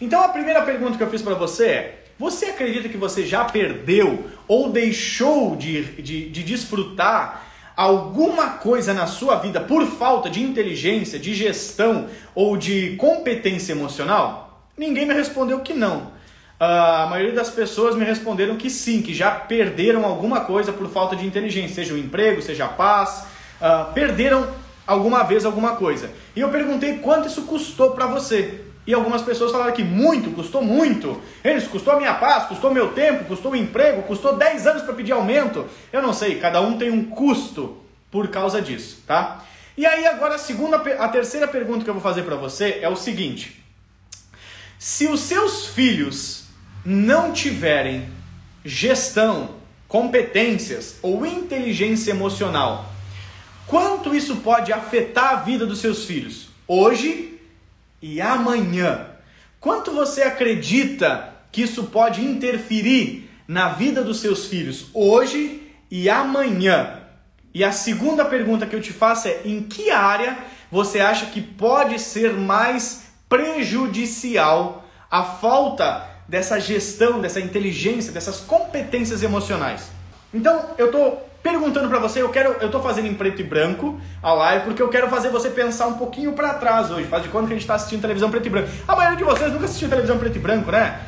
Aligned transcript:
Então 0.00 0.22
a 0.22 0.30
primeira 0.30 0.62
pergunta 0.62 0.96
que 0.96 1.04
eu 1.04 1.10
fiz 1.10 1.20
para 1.20 1.34
você 1.34 1.66
é: 1.66 2.04
você 2.18 2.46
acredita 2.46 2.88
que 2.88 2.96
você 2.96 3.26
já 3.26 3.44
perdeu 3.44 4.30
ou 4.48 4.70
deixou 4.70 5.54
de, 5.56 5.84
de, 6.00 6.30
de 6.30 6.42
desfrutar 6.42 7.42
alguma 7.76 8.52
coisa 8.52 8.94
na 8.94 9.06
sua 9.06 9.36
vida 9.36 9.60
por 9.60 9.86
falta 9.86 10.30
de 10.30 10.42
inteligência, 10.42 11.18
de 11.18 11.34
gestão 11.34 12.08
ou 12.34 12.56
de 12.56 12.96
competência 12.96 13.72
emocional? 13.72 14.66
Ninguém 14.74 15.04
me 15.04 15.12
respondeu 15.12 15.60
que 15.60 15.74
não. 15.74 15.98
Uh, 16.58 17.02
a 17.04 17.06
maioria 17.10 17.34
das 17.34 17.50
pessoas 17.50 17.94
me 17.94 18.06
responderam 18.06 18.56
que 18.56 18.70
sim, 18.70 19.02
que 19.02 19.12
já 19.12 19.32
perderam 19.32 20.06
alguma 20.06 20.46
coisa 20.46 20.72
por 20.72 20.88
falta 20.88 21.14
de 21.14 21.26
inteligência, 21.26 21.74
seja 21.74 21.92
o 21.92 21.98
emprego, 21.98 22.40
seja 22.40 22.64
a 22.64 22.68
paz, 22.68 23.26
uh, 23.60 23.92
perderam 23.92 24.48
alguma 24.86 25.24
vez 25.24 25.44
alguma 25.44 25.76
coisa. 25.76 26.10
E 26.34 26.40
eu 26.40 26.48
perguntei 26.48 27.00
quanto 27.00 27.28
isso 27.28 27.42
custou 27.42 27.90
para 27.90 28.06
você. 28.06 28.71
E 28.86 28.92
algumas 28.92 29.22
pessoas 29.22 29.52
falaram 29.52 29.72
que 29.72 29.84
muito, 29.84 30.30
custou 30.32 30.62
muito. 30.62 31.20
Eles 31.44 31.68
custou 31.68 31.92
a 31.92 31.96
minha 31.96 32.14
paz, 32.14 32.46
custou 32.46 32.72
meu 32.72 32.92
tempo, 32.92 33.24
custou 33.24 33.52
o 33.52 33.56
emprego, 33.56 34.02
custou 34.02 34.36
10 34.36 34.66
anos 34.66 34.82
para 34.82 34.94
pedir 34.94 35.12
aumento. 35.12 35.66
Eu 35.92 36.02
não 36.02 36.12
sei, 36.12 36.40
cada 36.40 36.60
um 36.60 36.76
tem 36.76 36.90
um 36.90 37.04
custo 37.04 37.78
por 38.10 38.28
causa 38.28 38.60
disso, 38.60 39.02
tá? 39.06 39.44
E 39.76 39.86
aí 39.86 40.04
agora 40.06 40.34
a 40.34 40.38
segunda, 40.38 40.76
a 40.76 41.08
terceira 41.08 41.46
pergunta 41.46 41.84
que 41.84 41.90
eu 41.90 41.94
vou 41.94 42.02
fazer 42.02 42.22
para 42.22 42.36
você 42.36 42.80
é 42.82 42.88
o 42.88 42.96
seguinte: 42.96 43.64
se 44.78 45.06
os 45.06 45.20
seus 45.20 45.66
filhos 45.66 46.46
não 46.84 47.32
tiverem 47.32 48.08
gestão, 48.64 49.54
competências 49.86 50.96
ou 51.02 51.24
inteligência 51.24 52.10
emocional, 52.10 52.92
quanto 53.66 54.14
isso 54.14 54.36
pode 54.36 54.72
afetar 54.72 55.30
a 55.30 55.36
vida 55.36 55.64
dos 55.64 55.78
seus 55.78 56.04
filhos 56.04 56.48
hoje 56.66 57.31
e 58.02 58.20
amanhã. 58.20 59.06
Quanto 59.60 59.92
você 59.92 60.22
acredita 60.22 61.32
que 61.52 61.62
isso 61.62 61.84
pode 61.84 62.20
interferir 62.22 63.30
na 63.46 63.68
vida 63.68 64.02
dos 64.02 64.20
seus 64.20 64.46
filhos 64.46 64.88
hoje 64.92 65.72
e 65.90 66.10
amanhã? 66.10 66.98
E 67.54 67.62
a 67.62 67.70
segunda 67.70 68.24
pergunta 68.24 68.66
que 68.66 68.74
eu 68.74 68.80
te 68.80 68.92
faço 68.92 69.28
é: 69.28 69.42
em 69.44 69.62
que 69.62 69.90
área 69.90 70.36
você 70.70 71.00
acha 71.00 71.26
que 71.26 71.40
pode 71.40 71.98
ser 71.98 72.32
mais 72.32 73.04
prejudicial 73.28 74.88
a 75.10 75.22
falta 75.22 76.08
dessa 76.26 76.58
gestão, 76.58 77.20
dessa 77.20 77.40
inteligência, 77.40 78.12
dessas 78.12 78.40
competências 78.40 79.22
emocionais? 79.22 79.90
Então, 80.32 80.70
eu 80.78 80.86
estou 80.86 81.31
perguntando 81.42 81.88
para 81.88 81.98
você, 81.98 82.22
eu 82.22 82.28
quero, 82.28 82.56
eu 82.60 82.70
tô 82.70 82.80
fazendo 82.80 83.08
em 83.08 83.14
preto 83.14 83.40
e 83.40 83.44
branco 83.44 84.00
a 84.22 84.32
live 84.32 84.64
porque 84.64 84.80
eu 84.80 84.88
quero 84.88 85.08
fazer 85.08 85.28
você 85.28 85.50
pensar 85.50 85.88
um 85.88 85.94
pouquinho 85.94 86.32
para 86.32 86.54
trás 86.54 86.90
hoje. 86.90 87.08
Faz 87.08 87.22
de 87.22 87.28
quando 87.28 87.46
que 87.46 87.52
a 87.52 87.56
gente 87.56 87.64
está 87.64 87.74
assistindo 87.74 88.00
televisão 88.00 88.30
preto 88.30 88.46
e 88.46 88.50
branco. 88.50 88.68
A 88.86 88.94
maioria 88.94 89.18
de 89.18 89.24
vocês 89.24 89.52
nunca 89.52 89.64
assistiu 89.64 89.88
televisão 89.88 90.18
preto 90.18 90.36
e 90.36 90.38
branco, 90.38 90.70
né? 90.70 91.00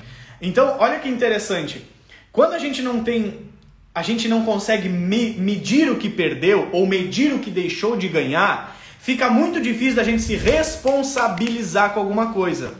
Então, 0.42 0.76
olha 0.78 0.98
que 0.98 1.08
interessante. 1.08 1.88
Quando 2.32 2.54
a 2.54 2.58
gente 2.58 2.82
não 2.82 3.04
tem, 3.04 3.48
a 3.94 4.02
gente 4.02 4.26
não 4.28 4.44
consegue 4.44 4.88
me, 4.88 5.34
medir 5.34 5.90
o 5.90 5.96
que 5.96 6.10
perdeu 6.10 6.68
ou 6.72 6.86
medir 6.86 7.32
o 7.32 7.38
que 7.38 7.50
deixou 7.50 7.96
de 7.96 8.08
ganhar, 8.08 8.76
fica 8.98 9.30
muito 9.30 9.60
difícil 9.60 9.94
da 9.94 10.02
gente 10.02 10.22
se 10.22 10.34
responsabilizar 10.34 11.94
com 11.94 12.00
alguma 12.00 12.32
coisa. 12.32 12.74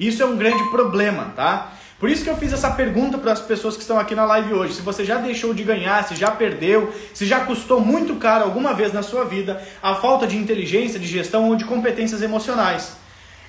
Isso 0.00 0.22
é 0.22 0.26
um 0.26 0.36
grande 0.36 0.68
problema, 0.70 1.32
tá? 1.36 1.72
Por 2.02 2.10
isso 2.10 2.24
que 2.24 2.30
eu 2.30 2.36
fiz 2.36 2.52
essa 2.52 2.68
pergunta 2.68 3.16
para 3.16 3.30
as 3.30 3.40
pessoas 3.40 3.76
que 3.76 3.82
estão 3.82 3.96
aqui 3.96 4.12
na 4.12 4.24
live 4.24 4.54
hoje. 4.54 4.74
Se 4.74 4.82
você 4.82 5.04
já 5.04 5.18
deixou 5.18 5.54
de 5.54 5.62
ganhar, 5.62 6.02
se 6.02 6.16
já 6.16 6.32
perdeu, 6.32 6.92
se 7.14 7.24
já 7.24 7.44
custou 7.44 7.78
muito 7.78 8.16
caro 8.16 8.42
alguma 8.42 8.74
vez 8.74 8.92
na 8.92 9.04
sua 9.04 9.24
vida 9.24 9.62
a 9.80 9.94
falta 9.94 10.26
de 10.26 10.36
inteligência, 10.36 10.98
de 10.98 11.06
gestão 11.06 11.48
ou 11.48 11.54
de 11.54 11.64
competências 11.64 12.20
emocionais. 12.20 12.96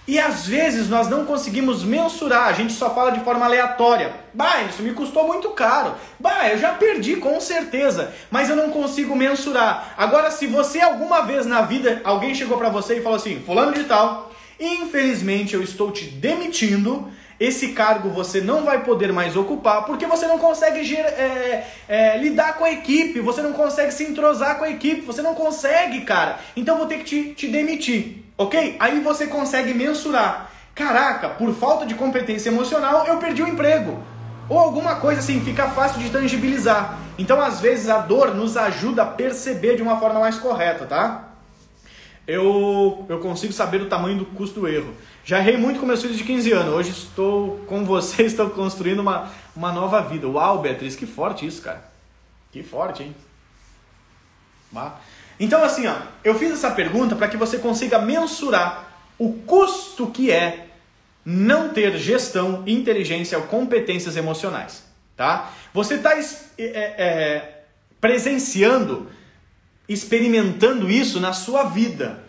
E 0.08 0.20
às 0.20 0.46
vezes 0.46 0.88
nós 0.88 1.10
não 1.10 1.26
conseguimos 1.26 1.84
mensurar, 1.84 2.48
a 2.48 2.54
gente 2.54 2.74
só 2.74 2.94
fala 2.94 3.10
de 3.10 3.22
forma 3.22 3.44
aleatória. 3.44 4.14
Bah, 4.36 4.62
isso 4.70 4.84
me 4.84 4.94
custou 4.94 5.26
muito 5.26 5.50
caro. 5.50 5.96
Bah, 6.20 6.48
eu 6.50 6.60
já 6.60 6.74
perdi 6.74 7.16
com 7.16 7.42
certeza, 7.42 8.14
mas 8.30 8.52
eu 8.52 8.56
não 8.56 8.70
consigo 8.70 9.16
mensurar. 9.16 9.96
Agora, 9.98 10.30
se 10.30 10.46
você 10.46 10.80
alguma 10.80 11.22
vez 11.22 11.48
na 11.48 11.64
vida 11.64 12.02
alguém 12.04 12.36
chegou 12.36 12.60
para 12.60 12.70
você 12.70 13.00
e 13.00 13.02
falou 13.02 13.16
assim: 13.16 13.42
"Fulano 13.44 13.74
de 13.74 13.86
tal, 13.86 14.32
infelizmente 14.60 15.56
eu 15.56 15.64
estou 15.64 15.90
te 15.90 16.06
demitindo 16.06 17.12
esse 17.44 17.74
cargo 17.74 18.10
você 18.10 18.40
não 18.40 18.64
vai 18.64 18.86
poder 18.86 19.12
mais 19.12 19.36
ocupar 19.36 19.86
porque 19.86 20.06
você 20.06 20.26
não 20.26 20.40
consegue 20.40 20.96
é, 20.96 21.68
é, 21.90 22.18
lidar 22.18 22.58
com 22.58 22.64
a 22.64 22.72
equipe, 22.72 23.20
você 23.20 23.42
não 23.42 23.52
consegue 23.52 23.92
se 23.92 24.06
entrosar 24.06 24.58
com 24.58 24.64
a 24.64 24.70
equipe, 24.70 25.02
você 25.02 25.22
não 25.22 25.36
consegue, 25.36 26.02
cara. 26.02 26.40
Então 26.56 26.78
vou 26.78 26.88
ter 26.88 27.00
que 27.00 27.04
te, 27.04 27.34
te 27.34 27.48
demitir, 27.50 28.24
ok? 28.38 28.78
Aí 28.80 29.02
você 29.02 29.28
consegue 29.28 29.74
mensurar. 29.74 30.52
Caraca, 30.74 31.30
por 31.30 31.54
falta 31.54 31.86
de 31.86 31.96
competência 31.96 32.50
emocional, 32.50 33.06
eu 33.08 33.18
perdi 33.18 33.44
o 33.44 33.48
emprego. 33.48 34.02
Ou 34.48 34.58
alguma 34.58 34.96
coisa 34.96 35.20
assim, 35.20 35.42
fica 35.42 35.70
fácil 35.70 36.00
de 36.00 36.10
tangibilizar. 36.10 36.98
Então, 37.18 37.42
às 37.42 37.60
vezes, 37.60 37.90
a 37.90 38.00
dor 38.00 38.34
nos 38.34 38.56
ajuda 38.56 39.04
a 39.04 39.06
perceber 39.06 39.76
de 39.76 39.84
uma 39.84 40.00
forma 40.00 40.20
mais 40.20 40.38
correta, 40.38 40.86
tá? 40.86 41.33
Eu, 42.28 43.06
eu 43.10 43.20
consigo 43.20 43.52
saber 43.52 43.82
o 43.82 43.90
tamanho 43.90 44.18
do 44.18 44.26
custo 44.26 44.62
do 44.62 44.68
erro. 44.68 44.94
Já 45.26 45.40
errei 45.40 45.58
muito 45.58 45.80
com 45.80 45.86
meus 45.86 46.02
filhos 46.02 46.18
de 46.18 46.24
15 46.24 46.52
anos. 46.52 46.74
Hoje 46.74 46.92
estou 46.92 47.58
com 47.68 47.84
vocês, 47.84 48.32
estou 48.34 48.50
construindo 48.50 49.00
uma, 49.00 49.32
uma 49.56 49.72
nova 49.72 50.02
vida. 50.02 50.28
Uau, 50.28 50.60
Beatriz, 50.60 50.96
que 50.96 51.06
forte 51.06 51.46
isso, 51.46 51.62
cara. 51.62 51.84
Que 52.52 52.64
forte, 52.64 53.04
hein? 53.04 53.16
Então, 55.40 55.64
assim, 55.64 55.88
ó, 55.88 55.96
eu 56.24 56.36
fiz 56.36 56.52
essa 56.52 56.72
pergunta 56.72 57.16
para 57.16 57.28
que 57.28 57.38
você 57.38 57.58
consiga 57.58 58.00
mensurar 58.00 58.92
o 59.18 59.34
custo 59.34 60.08
que 60.08 60.32
é 60.32 60.68
não 61.26 61.70
ter 61.70 61.98
gestão, 61.98 62.64
inteligência 62.66 63.38
ou 63.38 63.46
competências 63.46 64.18
emocionais. 64.18 64.84
Tá? 65.16 65.52
Você 65.74 65.96
está 65.96 66.18
é, 66.18 66.24
é, 66.58 67.64
presenciando, 68.02 69.10
experimentando 69.88 70.90
isso 70.90 71.20
na 71.20 71.34
sua 71.34 71.64
vida. 71.64 72.24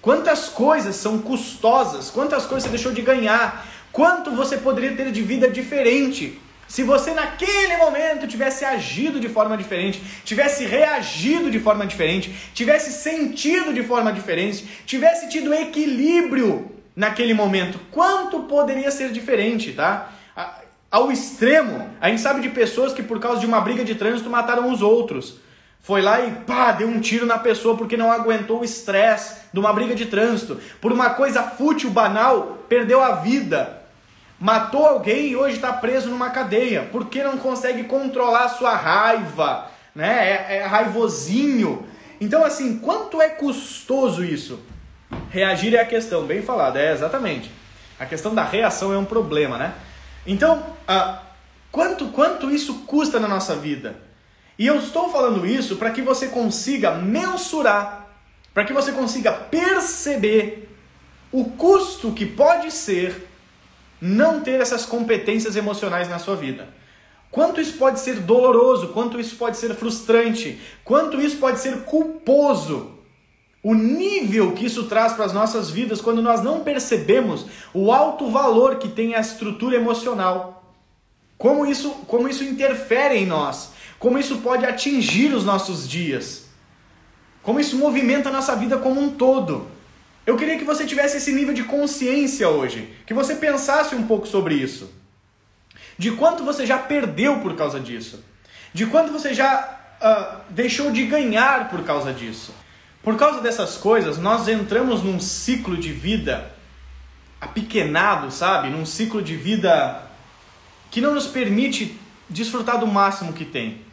Quantas 0.00 0.48
coisas 0.48 0.96
são 0.96 1.18
custosas, 1.18 2.10
quantas 2.10 2.46
coisas 2.46 2.64
você 2.64 2.70
deixou 2.70 2.92
de 2.92 3.02
ganhar, 3.02 3.66
quanto 3.92 4.30
você 4.30 4.56
poderia 4.56 4.96
ter 4.96 5.10
de 5.10 5.22
vida 5.22 5.48
diferente 5.48 6.40
se 6.68 6.82
você 6.82 7.12
naquele 7.12 7.76
momento 7.76 8.26
tivesse 8.26 8.64
agido 8.64 9.20
de 9.20 9.28
forma 9.28 9.56
diferente, 9.56 10.02
tivesse 10.24 10.64
reagido 10.64 11.50
de 11.50 11.60
forma 11.60 11.86
diferente, 11.86 12.34
tivesse 12.52 12.92
sentido 12.92 13.72
de 13.72 13.82
forma 13.84 14.12
diferente, 14.12 14.66
tivesse 14.84 15.28
tido 15.28 15.54
equilíbrio 15.54 16.72
naquele 16.94 17.34
momento, 17.34 17.78
quanto 17.90 18.40
poderia 18.40 18.90
ser 18.90 19.12
diferente, 19.12 19.72
tá? 19.72 20.12
Ao 20.90 21.12
extremo, 21.12 21.90
a 22.00 22.08
gente 22.08 22.20
sabe 22.20 22.40
de 22.40 22.48
pessoas 22.48 22.92
que 22.92 23.02
por 23.02 23.20
causa 23.20 23.40
de 23.40 23.46
uma 23.46 23.60
briga 23.60 23.84
de 23.84 23.94
trânsito 23.94 24.30
mataram 24.30 24.72
os 24.72 24.82
outros. 24.82 25.38
Foi 25.86 26.02
lá 26.02 26.20
e 26.20 26.32
pá, 26.32 26.72
deu 26.72 26.88
um 26.88 26.98
tiro 26.98 27.26
na 27.26 27.38
pessoa 27.38 27.76
porque 27.76 27.96
não 27.96 28.10
aguentou 28.10 28.60
o 28.60 28.64
estresse 28.64 29.36
de 29.52 29.60
uma 29.60 29.72
briga 29.72 29.94
de 29.94 30.06
trânsito. 30.06 30.60
Por 30.80 30.90
uma 30.90 31.10
coisa 31.10 31.44
fútil, 31.44 31.90
banal, 31.90 32.58
perdeu 32.68 33.00
a 33.00 33.12
vida. 33.12 33.82
Matou 34.36 34.84
alguém 34.84 35.28
e 35.28 35.36
hoje 35.36 35.54
está 35.54 35.72
preso 35.72 36.10
numa 36.10 36.30
cadeia. 36.30 36.88
Porque 36.90 37.22
não 37.22 37.38
consegue 37.38 37.84
controlar 37.84 38.46
a 38.46 38.48
sua 38.48 38.74
raiva, 38.74 39.70
né? 39.94 40.28
É, 40.48 40.56
é 40.56 40.66
raivosinho. 40.66 41.86
Então, 42.20 42.44
assim, 42.44 42.80
quanto 42.80 43.22
é 43.22 43.28
custoso 43.28 44.24
isso? 44.24 44.58
Reagir 45.30 45.72
é 45.72 45.82
a 45.82 45.86
questão, 45.86 46.24
bem 46.24 46.42
falado, 46.42 46.78
é 46.78 46.92
exatamente. 46.92 47.48
A 47.96 48.06
questão 48.06 48.34
da 48.34 48.42
reação 48.42 48.92
é 48.92 48.98
um 48.98 49.04
problema, 49.04 49.56
né? 49.56 49.72
Então, 50.26 50.66
uh, 50.90 51.16
quanto, 51.70 52.08
quanto 52.08 52.50
isso 52.50 52.74
custa 52.88 53.20
na 53.20 53.28
nossa 53.28 53.54
vida? 53.54 54.04
E 54.58 54.66
eu 54.66 54.78
estou 54.78 55.10
falando 55.10 55.46
isso 55.46 55.76
para 55.76 55.90
que 55.90 56.00
você 56.00 56.28
consiga 56.28 56.92
mensurar, 56.92 58.08
para 58.54 58.64
que 58.64 58.72
você 58.72 58.92
consiga 58.92 59.32
perceber 59.32 60.68
o 61.30 61.44
custo 61.44 62.12
que 62.12 62.24
pode 62.24 62.70
ser 62.70 63.28
não 64.00 64.40
ter 64.40 64.60
essas 64.60 64.86
competências 64.86 65.56
emocionais 65.56 66.08
na 66.08 66.18
sua 66.18 66.36
vida. 66.36 66.68
Quanto 67.30 67.60
isso 67.60 67.76
pode 67.76 68.00
ser 68.00 68.20
doloroso, 68.20 68.88
quanto 68.88 69.20
isso 69.20 69.36
pode 69.36 69.58
ser 69.58 69.74
frustrante, 69.74 70.58
quanto 70.84 71.20
isso 71.20 71.36
pode 71.36 71.60
ser 71.60 71.82
culposo. 71.82 72.92
O 73.62 73.74
nível 73.74 74.52
que 74.52 74.64
isso 74.64 74.84
traz 74.84 75.12
para 75.12 75.24
as 75.24 75.32
nossas 75.32 75.68
vidas 75.68 76.00
quando 76.00 76.22
nós 76.22 76.40
não 76.40 76.60
percebemos 76.60 77.46
o 77.74 77.92
alto 77.92 78.30
valor 78.30 78.76
que 78.76 78.88
tem 78.88 79.14
a 79.14 79.20
estrutura 79.20 79.76
emocional. 79.76 80.72
Como 81.36 81.66
isso, 81.66 81.90
como 82.06 82.28
isso 82.28 82.44
interfere 82.44 83.16
em 83.16 83.26
nós 83.26 83.75
como 83.98 84.18
isso 84.18 84.38
pode 84.38 84.64
atingir 84.64 85.32
os 85.34 85.44
nossos 85.44 85.88
dias, 85.88 86.46
como 87.42 87.60
isso 87.60 87.76
movimenta 87.76 88.28
a 88.28 88.32
nossa 88.32 88.54
vida 88.56 88.76
como 88.78 89.00
um 89.00 89.10
todo. 89.10 89.68
Eu 90.26 90.36
queria 90.36 90.58
que 90.58 90.64
você 90.64 90.84
tivesse 90.84 91.18
esse 91.18 91.32
nível 91.32 91.54
de 91.54 91.64
consciência 91.64 92.48
hoje, 92.48 92.92
que 93.06 93.14
você 93.14 93.36
pensasse 93.36 93.94
um 93.94 94.06
pouco 94.06 94.26
sobre 94.26 94.54
isso. 94.56 94.92
De 95.96 96.10
quanto 96.12 96.44
você 96.44 96.66
já 96.66 96.78
perdeu 96.78 97.38
por 97.40 97.54
causa 97.54 97.78
disso, 97.78 98.22
de 98.74 98.86
quanto 98.86 99.12
você 99.12 99.32
já 99.32 99.78
uh, 100.02 100.40
deixou 100.50 100.90
de 100.90 101.06
ganhar 101.06 101.70
por 101.70 101.84
causa 101.84 102.12
disso. 102.12 102.52
Por 103.02 103.16
causa 103.16 103.40
dessas 103.40 103.76
coisas, 103.76 104.18
nós 104.18 104.48
entramos 104.48 105.02
num 105.02 105.20
ciclo 105.20 105.76
de 105.76 105.92
vida 105.92 106.50
apequenado, 107.40 108.30
sabe? 108.32 108.68
Num 108.68 108.84
ciclo 108.84 109.22
de 109.22 109.36
vida 109.36 110.02
que 110.90 111.00
não 111.00 111.14
nos 111.14 111.28
permite 111.28 111.96
desfrutar 112.28 112.80
do 112.80 112.86
máximo 112.86 113.32
que 113.32 113.44
tem. 113.44 113.85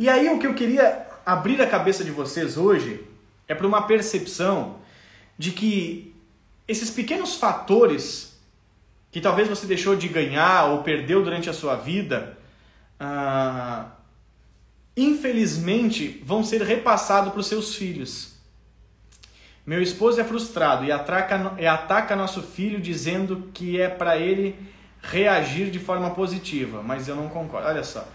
E 0.00 0.08
aí 0.08 0.30
o 0.30 0.38
que 0.38 0.46
eu 0.46 0.54
queria 0.54 1.06
abrir 1.26 1.60
a 1.60 1.66
cabeça 1.66 2.02
de 2.02 2.10
vocês 2.10 2.56
hoje 2.56 3.04
é 3.46 3.54
para 3.54 3.66
uma 3.66 3.82
percepção 3.82 4.76
de 5.36 5.50
que 5.50 6.16
esses 6.66 6.88
pequenos 6.88 7.34
fatores 7.34 8.40
que 9.12 9.20
talvez 9.20 9.46
você 9.46 9.66
deixou 9.66 9.94
de 9.94 10.08
ganhar 10.08 10.70
ou 10.70 10.82
perdeu 10.82 11.22
durante 11.22 11.50
a 11.50 11.52
sua 11.52 11.76
vida, 11.76 12.38
ah, 12.98 13.90
infelizmente 14.96 16.22
vão 16.24 16.42
ser 16.42 16.62
repassados 16.62 17.30
para 17.30 17.40
os 17.40 17.46
seus 17.46 17.74
filhos. 17.74 18.36
Meu 19.66 19.82
esposo 19.82 20.18
é 20.18 20.24
frustrado 20.24 20.82
e 20.82 20.88
e 20.88 21.66
ataca 21.66 22.16
nosso 22.16 22.40
filho 22.40 22.80
dizendo 22.80 23.50
que 23.52 23.78
é 23.78 23.90
para 23.90 24.16
ele 24.16 24.56
reagir 25.02 25.70
de 25.70 25.78
forma 25.78 26.08
positiva, 26.12 26.82
mas 26.82 27.06
eu 27.06 27.14
não 27.14 27.28
concordo. 27.28 27.68
Olha 27.68 27.84
só. 27.84 28.08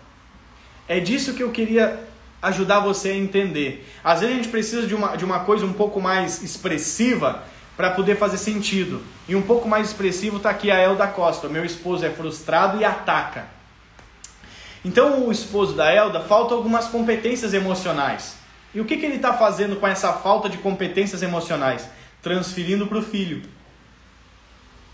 É 0.88 1.00
disso 1.00 1.34
que 1.34 1.44
eu 1.44 1.52
queria 1.52 2.00
ajudar 2.42 2.80
você 2.80 3.10
a 3.10 3.16
entender. 3.16 3.88
Às 4.04 4.20
vezes 4.20 4.36
a 4.36 4.38
gente 4.38 4.50
precisa 4.50 4.86
de 4.86 4.94
uma, 4.94 5.16
de 5.16 5.26
uma 5.26 5.40
coisa 5.40 5.66
um 5.66 5.74
pouco 5.74 6.00
mais 6.00 6.44
expressiva 6.44 7.44
para 7.76 7.92
poder 7.92 8.18
fazer 8.18 8.38
sentido. 8.38 9.02
E 9.28 9.36
um 9.36 9.42
pouco 9.42 9.68
mais 9.68 9.88
expressivo 9.88 10.38
está 10.38 10.50
aqui 10.50 10.70
a 10.70 10.80
Elda 10.80 11.08
Costa. 11.08 11.50
Meu 11.50 11.66
esposo 11.66 12.06
é 12.06 12.10
frustrado 12.10 12.80
e 12.80 12.86
ataca. 12.86 13.46
Então 14.84 15.28
o 15.28 15.32
esposo 15.32 15.74
da 15.74 15.92
Elda 15.92 16.22
falta 16.22 16.54
algumas 16.54 16.88
competências 16.88 17.54
emocionais. 17.54 18.38
E 18.74 18.80
o 18.80 18.86
que, 18.86 18.98
que 18.98 19.06
ele 19.06 19.16
está 19.16 19.34
fazendo 19.34 19.78
com 19.78 19.88
essa 19.88 20.14
falta 20.14 20.48
de 20.48 20.58
competências 20.60 21.24
emocionais? 21.24 21.90
Transferindo 22.22 22.86
para 22.86 23.00
o 23.00 23.02
filho. 23.02 23.42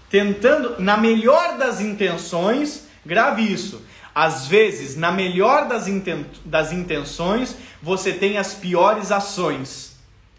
Tentando, 0.10 0.80
na 0.80 0.96
melhor 0.96 1.58
das 1.58 1.82
intenções, 1.82 2.88
grave 3.06 3.42
isso. 3.42 3.82
Às 4.14 4.48
vezes, 4.48 4.96
na 4.96 5.12
melhor 5.12 5.68
das, 5.68 5.88
inten 5.88 6.26
das 6.44 6.72
intenções, 6.72 7.56
você 7.82 8.12
tem 8.12 8.38
as 8.38 8.54
piores 8.54 9.12
ações. 9.12 9.96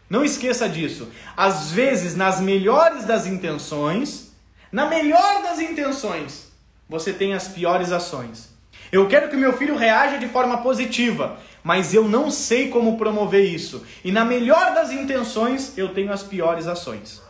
Não 0.09 0.25
esqueça 0.25 0.69
disso. 0.69 1.09
Às 1.37 1.71
vezes, 1.71 2.15
nas 2.15 2.39
melhores 2.39 3.05
das 3.05 3.27
intenções, 3.27 4.33
na 4.71 4.87
melhor 4.87 5.43
das 5.43 5.59
intenções, 5.59 6.53
você 6.89 7.13
tem 7.13 7.33
as 7.33 7.49
piores 7.49 7.93
ações. 7.93 8.51
Eu 8.91 9.09
quero 9.09 9.31
que 9.31 9.37
meu 9.37 9.57
filho 9.57 9.75
reaja 9.75 10.19
de 10.19 10.29
forma 10.29 10.59
positiva, 10.59 11.39
mas 11.65 11.95
eu 11.95 12.07
não 12.07 12.31
sei 12.31 12.69
como 12.69 12.99
promover 12.99 13.45
isso. 13.45 13.87
E 14.05 14.13
na 14.13 14.23
melhor 14.23 14.75
das 14.75 14.91
intenções, 14.91 15.79
eu 15.79 15.95
tenho 15.95 16.13
as 16.13 16.23
piores 16.23 16.67
ações. 16.67 17.23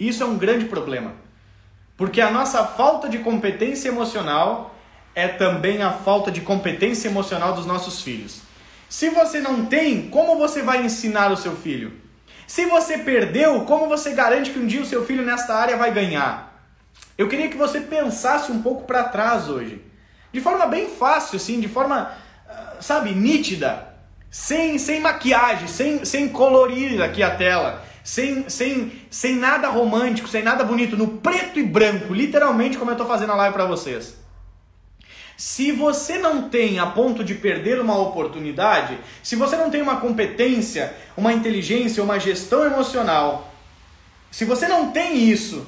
Isso 0.00 0.22
é 0.22 0.26
um 0.26 0.38
grande 0.38 0.64
problema. 0.64 1.12
Porque 1.96 2.20
a 2.20 2.30
nossa 2.30 2.64
falta 2.64 3.10
de 3.10 3.18
competência 3.18 3.88
emocional 3.88 4.74
é 5.16 5.26
também 5.26 5.82
a 5.82 5.90
falta 5.90 6.30
de 6.30 6.42
competência 6.42 7.08
emocional 7.08 7.54
dos 7.54 7.64
nossos 7.64 8.02
filhos. 8.02 8.42
Se 8.86 9.08
você 9.08 9.40
não 9.40 9.64
tem, 9.64 10.10
como 10.10 10.36
você 10.36 10.62
vai 10.62 10.84
ensinar 10.84 11.32
o 11.32 11.36
seu 11.38 11.56
filho? 11.56 11.94
Se 12.46 12.66
você 12.66 12.98
perdeu, 12.98 13.62
como 13.62 13.88
você 13.88 14.12
garante 14.12 14.50
que 14.50 14.58
um 14.58 14.66
dia 14.66 14.82
o 14.82 14.86
seu 14.86 15.06
filho 15.06 15.24
nesta 15.24 15.54
área 15.54 15.78
vai 15.78 15.90
ganhar? 15.90 16.54
Eu 17.16 17.28
queria 17.28 17.48
que 17.48 17.56
você 17.56 17.80
pensasse 17.80 18.52
um 18.52 18.60
pouco 18.60 18.84
para 18.84 19.04
trás 19.04 19.48
hoje 19.48 19.82
de 20.32 20.40
forma 20.40 20.66
bem 20.66 20.86
fácil, 20.86 21.36
assim, 21.36 21.60
de 21.60 21.68
forma, 21.68 22.12
ah, 22.46 22.74
sabe, 22.78 23.12
nítida, 23.12 23.88
sem, 24.30 24.76
sem 24.76 25.00
maquiagem, 25.00 25.66
sem, 25.66 26.04
sem 26.04 26.28
colorir 26.28 27.02
aqui 27.02 27.22
a 27.22 27.34
tela, 27.34 27.82
sem, 28.04 28.50
sem, 28.50 28.92
sem 29.10 29.34
nada 29.34 29.68
romântico, 29.68 30.28
sem 30.28 30.42
nada 30.42 30.62
bonito, 30.62 30.94
no 30.94 31.08
preto 31.08 31.58
e 31.58 31.62
branco, 31.62 32.12
literalmente 32.12 32.76
como 32.76 32.90
eu 32.90 32.94
estou 32.94 33.08
fazendo 33.08 33.32
a 33.32 33.36
live 33.36 33.54
para 33.54 33.64
vocês. 33.64 34.25
Se 35.36 35.70
você 35.70 36.16
não 36.16 36.48
tem 36.48 36.78
a 36.78 36.86
ponto 36.86 37.22
de 37.22 37.34
perder 37.34 37.78
uma 37.80 37.98
oportunidade, 37.98 38.98
se 39.22 39.36
você 39.36 39.56
não 39.56 39.70
tem 39.70 39.82
uma 39.82 40.00
competência, 40.00 40.96
uma 41.16 41.32
inteligência, 41.32 42.02
uma 42.02 42.18
gestão 42.18 42.64
emocional, 42.64 43.52
se 44.30 44.44
você 44.44 44.66
não 44.66 44.92
tem 44.92 45.28
isso, 45.28 45.66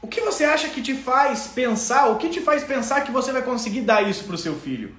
o 0.00 0.08
que 0.08 0.22
você 0.22 0.44
acha 0.44 0.68
que 0.68 0.80
te 0.80 0.94
faz 0.94 1.48
pensar, 1.48 2.06
o 2.06 2.16
que 2.16 2.30
te 2.30 2.40
faz 2.40 2.64
pensar 2.64 3.02
que 3.02 3.12
você 3.12 3.32
vai 3.32 3.42
conseguir 3.42 3.82
dar 3.82 4.08
isso 4.08 4.24
para 4.24 4.34
o 4.34 4.38
seu 4.38 4.58
filho? 4.58 4.94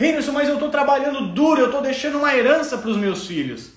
Henderson, 0.00 0.32
mas 0.32 0.48
eu 0.48 0.54
estou 0.54 0.70
trabalhando 0.70 1.28
duro, 1.32 1.60
eu 1.60 1.66
estou 1.66 1.82
deixando 1.82 2.18
uma 2.18 2.34
herança 2.34 2.78
para 2.78 2.88
os 2.88 2.96
meus 2.96 3.26
filhos. 3.26 3.72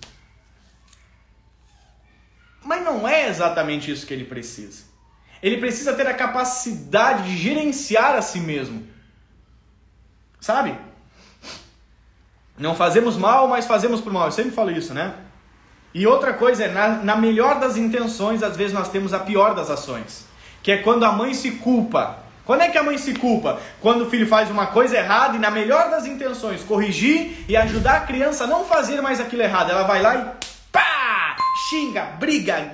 Mas 2.63 2.83
não 2.83 3.07
é 3.07 3.27
exatamente 3.27 3.91
isso 3.91 4.05
que 4.05 4.13
ele 4.13 4.23
precisa. 4.23 4.83
Ele 5.41 5.57
precisa 5.57 5.93
ter 5.93 6.05
a 6.07 6.13
capacidade 6.13 7.23
de 7.23 7.37
gerenciar 7.37 8.15
a 8.15 8.21
si 8.21 8.39
mesmo. 8.39 8.87
Sabe? 10.41 10.75
Não 12.57 12.75
fazemos 12.75 13.15
mal, 13.15 13.47
mas 13.47 13.67
fazemos 13.67 14.01
por 14.01 14.11
mal. 14.11 14.25
Eu 14.25 14.31
sempre 14.31 14.51
falo 14.51 14.71
isso, 14.71 14.93
né? 14.93 15.13
E 15.93 16.07
outra 16.07 16.33
coisa 16.33 16.63
é, 16.63 16.67
na, 16.67 16.87
na 16.89 17.15
melhor 17.15 17.59
das 17.59 17.77
intenções, 17.77 18.41
às 18.41 18.57
vezes 18.57 18.73
nós 18.73 18.89
temos 18.89 19.13
a 19.13 19.19
pior 19.19 19.53
das 19.53 19.69
ações. 19.69 20.25
Que 20.63 20.71
é 20.71 20.77
quando 20.77 21.03
a 21.03 21.11
mãe 21.11 21.33
se 21.33 21.51
culpa. 21.51 22.17
Quando 22.43 22.61
é 22.61 22.69
que 22.69 22.77
a 22.77 22.83
mãe 22.83 22.97
se 22.97 23.13
culpa? 23.13 23.59
Quando 23.79 24.01
o 24.01 24.09
filho 24.09 24.27
faz 24.27 24.49
uma 24.49 24.67
coisa 24.67 24.97
errada 24.97 25.35
e, 25.35 25.39
na 25.39 25.51
melhor 25.51 25.91
das 25.91 26.05
intenções, 26.05 26.63
corrigir 26.63 27.45
e 27.47 27.55
ajudar 27.55 27.97
a 27.97 28.01
criança 28.01 28.45
a 28.45 28.47
não 28.47 28.65
fazer 28.65 28.99
mais 28.99 29.19
aquilo 29.19 29.43
errado. 29.43 29.69
Ela 29.69 29.83
vai 29.83 30.01
lá 30.01 30.15
e 30.15 30.25
pá! 30.71 31.35
Xinga, 31.69 32.03
briga, 32.19 32.71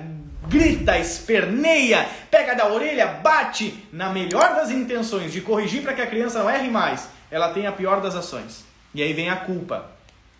grita, 0.48 0.98
esperneia, 0.98 2.08
pega 2.30 2.54
da 2.54 2.66
orelha, 2.66 3.06
bate. 3.06 3.86
Na 3.92 4.08
melhor 4.08 4.54
das 4.54 4.70
intenções 4.70 5.32
de 5.32 5.42
corrigir 5.42 5.82
para 5.82 5.92
que 5.92 6.00
a 6.00 6.06
criança 6.06 6.38
não 6.38 6.50
erre 6.50 6.70
mais, 6.70 7.08
ela 7.30 7.52
tem 7.52 7.66
a 7.66 7.72
pior 7.72 8.00
das 8.00 8.14
ações. 8.14 8.64
E 8.94 9.02
aí 9.02 9.12
vem 9.12 9.28
a 9.28 9.36
culpa, 9.36 9.90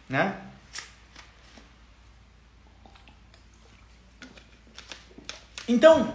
né? 0.08 0.35
Então, 5.69 6.14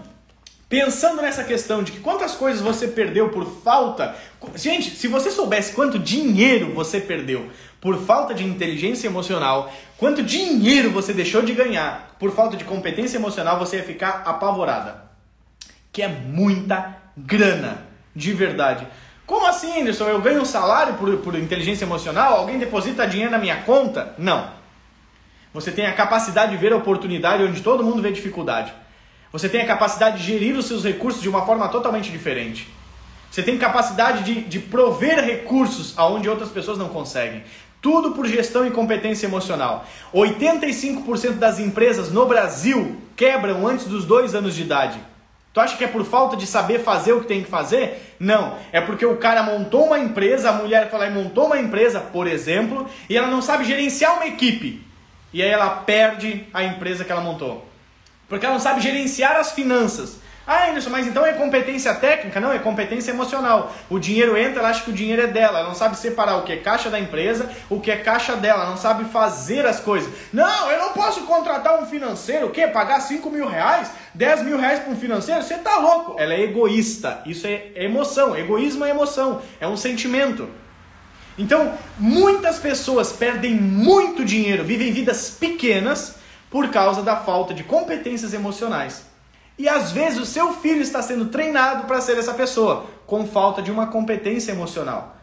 pensando 0.68 1.22
nessa 1.22 1.44
questão 1.44 1.84
de 1.84 1.92
que 1.92 2.00
quantas 2.00 2.34
coisas 2.34 2.60
você 2.60 2.88
perdeu 2.88 3.30
por 3.30 3.46
falta. 3.62 4.16
Gente, 4.56 4.90
se 4.90 5.08
você 5.08 5.30
soubesse 5.30 5.74
quanto 5.74 6.00
dinheiro 6.00 6.74
você 6.74 7.00
perdeu 7.00 7.52
por 7.80 8.04
falta 8.04 8.34
de 8.34 8.44
inteligência 8.44 9.06
emocional, 9.06 9.72
quanto 10.00 10.24
dinheiro 10.24 10.90
você 10.90 11.14
deixou 11.14 11.44
de 11.44 11.54
ganhar 11.54 12.16
por 12.18 12.32
falta 12.32 12.58
de 12.58 12.64
competência 12.64 13.18
emocional, 13.18 13.60
você 13.60 13.78
ia 13.78 13.84
ficar 13.84 14.24
apavorada. 14.26 15.04
Que 15.92 16.02
é 16.02 16.08
muita 16.08 16.98
grana, 17.16 17.86
de 18.16 18.34
verdade. 18.34 18.88
Como 19.26 19.46
assim, 19.48 19.82
Anderson? 19.82 20.06
Eu 20.06 20.22
ganho 20.22 20.42
um 20.42 20.46
salário 20.46 20.96
por, 20.96 21.18
por 21.18 21.36
inteligência 21.36 21.86
emocional? 21.86 22.38
Alguém 22.38 22.60
deposita 22.60 23.08
dinheiro 23.08 23.32
na 23.32 23.38
minha 23.38 23.58
conta? 23.62 24.14
Não. 24.18 24.50
Você 25.54 25.72
tem 25.72 25.86
a 25.86 25.94
capacidade 25.94 26.52
de 26.52 26.58
ver 26.58 26.74
a 26.74 26.78
oportunidade 26.78 27.44
onde 27.44 27.62
todo 27.62 27.84
mundo 27.84 28.02
vê 28.02 28.12
dificuldade. 28.12 28.74
Você 29.32 29.48
tem 29.48 29.62
a 29.62 29.68
capacidade 29.68 30.18
de 30.18 30.24
gerir 30.24 30.58
os 30.58 30.66
seus 30.66 30.84
recursos 30.84 31.22
de 31.22 31.30
uma 31.30 31.46
forma 31.46 31.68
totalmente 31.70 32.12
diferente. 32.12 32.68
Você 33.32 33.42
tem 33.42 33.58
capacidade 33.58 34.24
de, 34.24 34.42
de 34.42 34.60
prover 34.60 35.24
recursos 35.24 35.94
aonde 35.98 36.30
outras 36.30 36.50
pessoas 36.50 36.78
não 36.78 36.90
conseguem. 36.90 37.44
Tudo 37.82 38.12
por 38.12 38.28
gestão 38.28 38.66
e 38.66 38.72
competência 38.72 39.26
emocional. 39.26 39.86
85% 40.14 41.34
das 41.34 41.60
empresas 41.60 42.12
no 42.12 42.26
Brasil 42.26 42.96
quebram 43.16 43.68
antes 43.68 43.86
dos 43.86 44.06
dois 44.06 44.36
anos 44.36 44.56
de 44.56 44.62
idade. 44.62 45.00
Tu 45.54 45.60
acha 45.60 45.78
que 45.78 45.84
é 45.84 45.88
por 45.88 46.04
falta 46.04 46.36
de 46.36 46.48
saber 46.48 46.80
fazer 46.80 47.14
o 47.14 47.22
que 47.22 47.28
tem 47.28 47.44
que 47.44 47.50
fazer? 47.50 48.16
Não. 48.20 48.58
É 48.72 48.82
porque 48.82 49.06
o 49.06 49.18
cara 49.18 49.44
montou 49.44 49.86
uma 49.86 50.00
empresa, 50.00 50.50
a 50.50 50.54
mulher 50.54 50.90
foi 50.90 50.98
lá 50.98 51.08
e 51.08 51.12
montou 51.12 51.46
uma 51.46 51.60
empresa, 51.60 52.00
por 52.00 52.26
exemplo, 52.26 52.90
e 53.08 53.16
ela 53.16 53.28
não 53.28 53.40
sabe 53.40 53.64
gerenciar 53.64 54.16
uma 54.16 54.26
equipe. 54.26 54.82
E 55.32 55.44
aí 55.44 55.50
ela 55.50 55.70
perde 55.70 56.48
a 56.52 56.64
empresa 56.64 57.06
que 57.06 57.12
ela 57.12 57.22
montou. 57.22 57.68
Porque 58.28 58.48
ela 58.48 58.56
não 58.56 58.62
sabe 58.62 58.82
gerenciar 58.82 59.36
as 59.36 59.52
finanças. 59.52 60.23
Ah, 60.46 60.70
Anderson, 60.70 60.90
mas 60.90 61.08
então 61.08 61.26
é 61.26 61.32
competência 61.32 61.94
técnica? 61.94 62.38
Não, 62.42 62.52
é 62.52 62.60
competência 62.60 63.12
emocional. 63.12 63.74
O 63.90 63.98
dinheiro 63.98 64.38
entra, 64.38 64.60
ela 64.60 64.70
acha 64.70 64.84
que 64.84 64.90
o 64.90 64.94
dinheiro 64.94 65.22
é 65.22 65.28
dela. 65.28 65.60
Ela 65.60 65.70
não 65.70 65.76
sabe 65.76 65.98
separar 65.98 66.36
o 66.38 66.44
que 66.44 66.52
é 66.52 66.58
caixa 66.58 66.90
da 66.90 67.00
empresa, 67.00 67.50
o 67.70 67.80
que 67.80 67.90
é 67.90 67.96
caixa 67.96 68.36
dela. 68.36 68.64
Ela 68.64 68.72
não 68.72 68.78
sabe 68.78 69.06
fazer 69.06 69.66
as 69.66 69.80
coisas. 69.80 70.12
Não, 70.34 70.70
eu 70.70 70.78
não 70.80 70.92
posso 70.92 71.22
contratar 71.22 71.82
um 71.82 71.86
financeiro, 71.86 72.48
o 72.48 72.50
quê? 72.50 72.68
Pagar 72.68 73.00
5 73.00 73.30
mil 73.30 73.48
reais? 73.48 73.90
10 74.14 74.44
mil 74.44 74.58
reais 74.58 74.80
para 74.82 74.92
um 74.92 74.98
financeiro? 74.98 75.42
Você 75.42 75.58
tá 75.60 75.78
louco. 75.78 76.16
Ela 76.20 76.34
é 76.34 76.42
egoísta. 76.42 77.22
Isso 77.26 77.48
é 77.48 77.72
emoção. 77.76 78.36
Egoísmo 78.36 78.84
é 78.84 78.90
emoção. 78.90 79.42
É 79.62 79.68
um 79.68 79.78
sentimento. 79.78 80.50
Então, 81.38 81.74
muitas 81.98 82.60
pessoas 82.60 83.14
perdem 83.14 83.56
muito 83.56 84.26
dinheiro, 84.26 84.64
vivem 84.64 84.92
vidas 84.92 85.30
pequenas 85.30 86.16
por 86.50 86.70
causa 86.70 87.02
da 87.02 87.16
falta 87.16 87.54
de 87.54 87.64
competências 87.64 88.34
emocionais. 88.34 89.13
E 89.58 89.70
às 89.70 89.92
vezes 89.92 90.20
o 90.20 90.26
seu 90.26 90.54
filho 90.54 90.82
está 90.82 91.02
sendo 91.02 91.26
treinado 91.28 91.86
para 91.86 92.02
ser 92.02 92.18
essa 92.18 92.34
pessoa, 92.34 92.86
com 93.06 93.28
falta 93.28 93.62
de 93.62 93.72
uma 93.72 93.88
competência 93.88 94.52
emocional. 94.52 95.18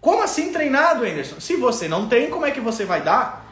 Como 0.00 0.22
assim 0.22 0.52
treinado, 0.52 1.04
Anderson? 1.04 1.40
Se 1.40 1.56
você 1.56 1.88
não 1.88 2.08
tem, 2.08 2.30
como 2.30 2.46
é 2.46 2.50
que 2.50 2.60
você 2.60 2.84
vai 2.84 3.02
dar? 3.02 3.46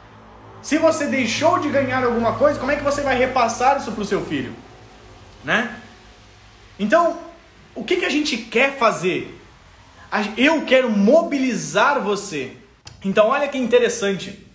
Se 0.63 0.79
você 0.79 1.07
deixou 1.07 1.59
de 1.59 1.69
ganhar 1.69 2.05
alguma 2.05 2.35
coisa, 2.35 2.59
como 2.59 2.73
é 2.73 2.77
que 2.77 2.83
você 2.83 3.03
vai 3.03 3.17
repassar 3.17 3.79
isso 3.79 3.93
para 3.93 4.03
o 4.03 4.05
seu 4.05 4.25
filho? 4.25 4.55
Né? 5.45 5.75
Então, 6.79 7.19
o 7.75 7.85
que, 7.85 7.97
que 7.97 8.05
a 8.05 8.11
gente 8.11 8.37
quer 8.37 8.77
fazer? 8.77 9.39
Eu 10.37 10.65
quero 10.65 10.91
mobilizar 10.91 12.01
você. 12.01 12.57
Então, 13.05 13.29
olha 13.29 13.49
que 13.49 13.59
interessante. 13.59 14.47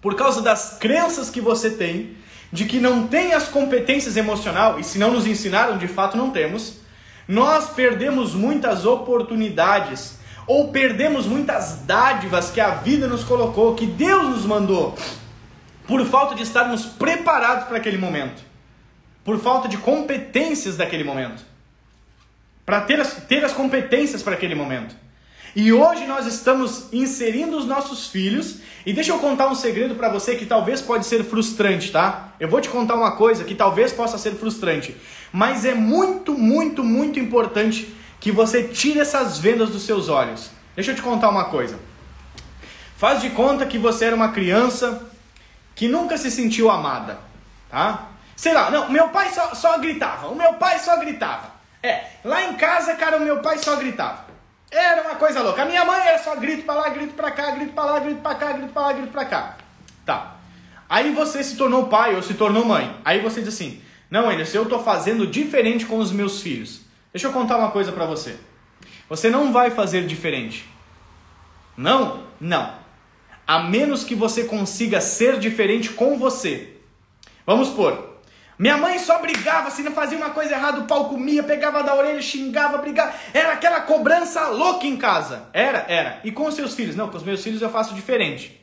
Por 0.00 0.14
causa 0.14 0.40
das 0.40 0.78
crenças 0.78 1.30
que 1.30 1.40
você 1.40 1.70
tem, 1.70 2.16
de 2.52 2.64
que 2.64 2.80
não 2.80 3.06
tem 3.06 3.32
as 3.32 3.48
competências 3.48 4.16
emocionais, 4.16 4.78
e 4.78 4.88
se 4.88 4.98
não 4.98 5.12
nos 5.12 5.26
ensinaram, 5.26 5.78
de 5.78 5.86
fato 5.86 6.16
não 6.16 6.30
temos, 6.30 6.80
nós 7.28 7.70
perdemos 7.70 8.34
muitas 8.34 8.84
oportunidades 8.84 10.18
ou 10.46 10.68
perdemos 10.68 11.26
muitas 11.26 11.82
dádivas 11.86 12.50
que 12.50 12.60
a 12.60 12.70
vida 12.70 13.06
nos 13.06 13.22
colocou, 13.22 13.76
que 13.76 13.86
Deus 13.86 14.30
nos 14.30 14.44
mandou, 14.44 14.98
por 15.86 16.04
falta 16.06 16.34
de 16.34 16.42
estarmos 16.42 16.86
preparados 16.86 17.68
para 17.68 17.76
aquele 17.76 17.98
momento, 17.98 18.42
por 19.24 19.38
falta 19.38 19.68
de 19.68 19.76
competências 19.76 20.76
daquele 20.76 21.04
momento, 21.04 21.44
para 22.66 22.80
ter 22.80 23.00
as, 23.00 23.14
ter 23.28 23.44
as 23.44 23.52
competências 23.52 24.22
para 24.22 24.34
aquele 24.34 24.56
momento. 24.56 24.96
E 25.54 25.72
hoje 25.72 26.06
nós 26.06 26.26
estamos 26.26 26.84
inserindo 26.92 27.56
os 27.56 27.64
nossos 27.64 28.08
filhos. 28.08 28.58
E 28.86 28.92
deixa 28.92 29.12
eu 29.12 29.18
contar 29.18 29.48
um 29.48 29.54
segredo 29.54 29.94
para 29.94 30.08
você 30.08 30.36
que 30.36 30.46
talvez 30.46 30.80
pode 30.80 31.06
ser 31.06 31.24
frustrante, 31.24 31.90
tá? 31.90 32.32
Eu 32.38 32.48
vou 32.48 32.60
te 32.60 32.68
contar 32.68 32.94
uma 32.94 33.12
coisa 33.12 33.44
que 33.44 33.54
talvez 33.54 33.92
possa 33.92 34.16
ser 34.16 34.32
frustrante, 34.36 34.96
mas 35.30 35.64
é 35.64 35.74
muito, 35.74 36.32
muito, 36.32 36.82
muito 36.82 37.18
importante 37.18 37.94
que 38.18 38.32
você 38.32 38.64
tire 38.64 39.00
essas 39.00 39.38
vendas 39.38 39.70
dos 39.70 39.82
seus 39.82 40.08
olhos. 40.08 40.50
Deixa 40.74 40.92
eu 40.92 40.96
te 40.96 41.02
contar 41.02 41.28
uma 41.28 41.44
coisa. 41.44 41.78
Faz 42.96 43.20
de 43.20 43.30
conta 43.30 43.66
que 43.66 43.78
você 43.78 44.06
era 44.06 44.16
uma 44.16 44.32
criança 44.32 45.10
que 45.74 45.88
nunca 45.88 46.16
se 46.16 46.30
sentiu 46.30 46.70
amada, 46.70 47.18
tá? 47.70 48.08
Sei 48.36 48.54
lá, 48.54 48.70
não, 48.70 48.90
meu 48.90 49.08
pai 49.08 49.30
só, 49.30 49.54
só 49.54 49.78
gritava, 49.78 50.28
o 50.28 50.34
meu 50.34 50.54
pai 50.54 50.78
só 50.78 50.98
gritava. 50.98 51.50
É, 51.82 52.04
lá 52.24 52.44
em 52.44 52.54
casa, 52.56 52.94
cara, 52.94 53.16
o 53.18 53.20
meu 53.20 53.40
pai 53.40 53.58
só 53.58 53.76
gritava. 53.76 54.29
Era 54.70 55.02
uma 55.02 55.16
coisa 55.16 55.42
louca. 55.42 55.62
A 55.62 55.64
minha 55.64 55.84
mãe 55.84 56.00
era 56.00 56.18
só 56.18 56.36
grito 56.36 56.62
pra 56.62 56.74
lá, 56.74 56.88
grito 56.90 57.14
pra 57.14 57.30
cá, 57.30 57.50
grito 57.50 57.72
pra 57.72 57.84
lá, 57.84 57.98
grito 57.98 58.20
pra 58.20 58.34
cá, 58.34 58.52
grito 58.52 58.72
pra 58.72 58.82
lá, 58.82 58.92
grito 58.92 59.12
pra 59.12 59.24
cá. 59.24 59.56
Tá. 60.06 60.36
Aí 60.88 61.12
você 61.12 61.42
se 61.42 61.56
tornou 61.56 61.86
pai 61.86 62.14
ou 62.14 62.22
se 62.22 62.34
tornou 62.34 62.64
mãe. 62.64 62.96
Aí 63.04 63.20
você 63.20 63.40
diz 63.40 63.54
assim: 63.54 63.82
Não, 64.10 64.30
Anderson, 64.30 64.58
eu 64.58 64.66
tô 64.66 64.78
fazendo 64.78 65.26
diferente 65.26 65.86
com 65.86 65.98
os 65.98 66.12
meus 66.12 66.40
filhos. 66.40 66.82
Deixa 67.12 67.26
eu 67.26 67.32
contar 67.32 67.56
uma 67.56 67.70
coisa 67.70 67.90
para 67.90 68.06
você. 68.06 68.36
Você 69.08 69.28
não 69.28 69.52
vai 69.52 69.70
fazer 69.70 70.06
diferente. 70.06 70.68
Não? 71.76 72.24
Não. 72.40 72.72
A 73.46 73.58
menos 73.58 74.04
que 74.04 74.14
você 74.14 74.44
consiga 74.44 75.00
ser 75.00 75.38
diferente 75.40 75.90
com 75.90 76.16
você. 76.16 76.76
Vamos 77.44 77.68
supor, 77.68 78.09
minha 78.60 78.76
mãe 78.76 78.98
só 78.98 79.18
brigava, 79.18 79.70
se 79.70 79.82
não 79.82 79.92
fazia 79.92 80.18
uma 80.18 80.28
coisa 80.28 80.52
errada, 80.52 80.80
o 80.80 80.84
pau 80.84 81.08
comia, 81.08 81.42
pegava 81.42 81.82
da 81.82 81.94
orelha, 81.94 82.20
xingava, 82.20 82.76
brigava. 82.76 83.14
Era 83.32 83.54
aquela 83.54 83.80
cobrança 83.80 84.48
louca 84.48 84.86
em 84.86 84.98
casa. 84.98 85.44
Era, 85.54 85.86
era. 85.88 86.20
E 86.24 86.30
com 86.30 86.44
os 86.46 86.54
seus 86.54 86.74
filhos? 86.74 86.94
Não, 86.94 87.08
com 87.08 87.16
os 87.16 87.22
meus 87.22 87.42
filhos 87.42 87.62
eu 87.62 87.70
faço 87.70 87.94
diferente. 87.94 88.60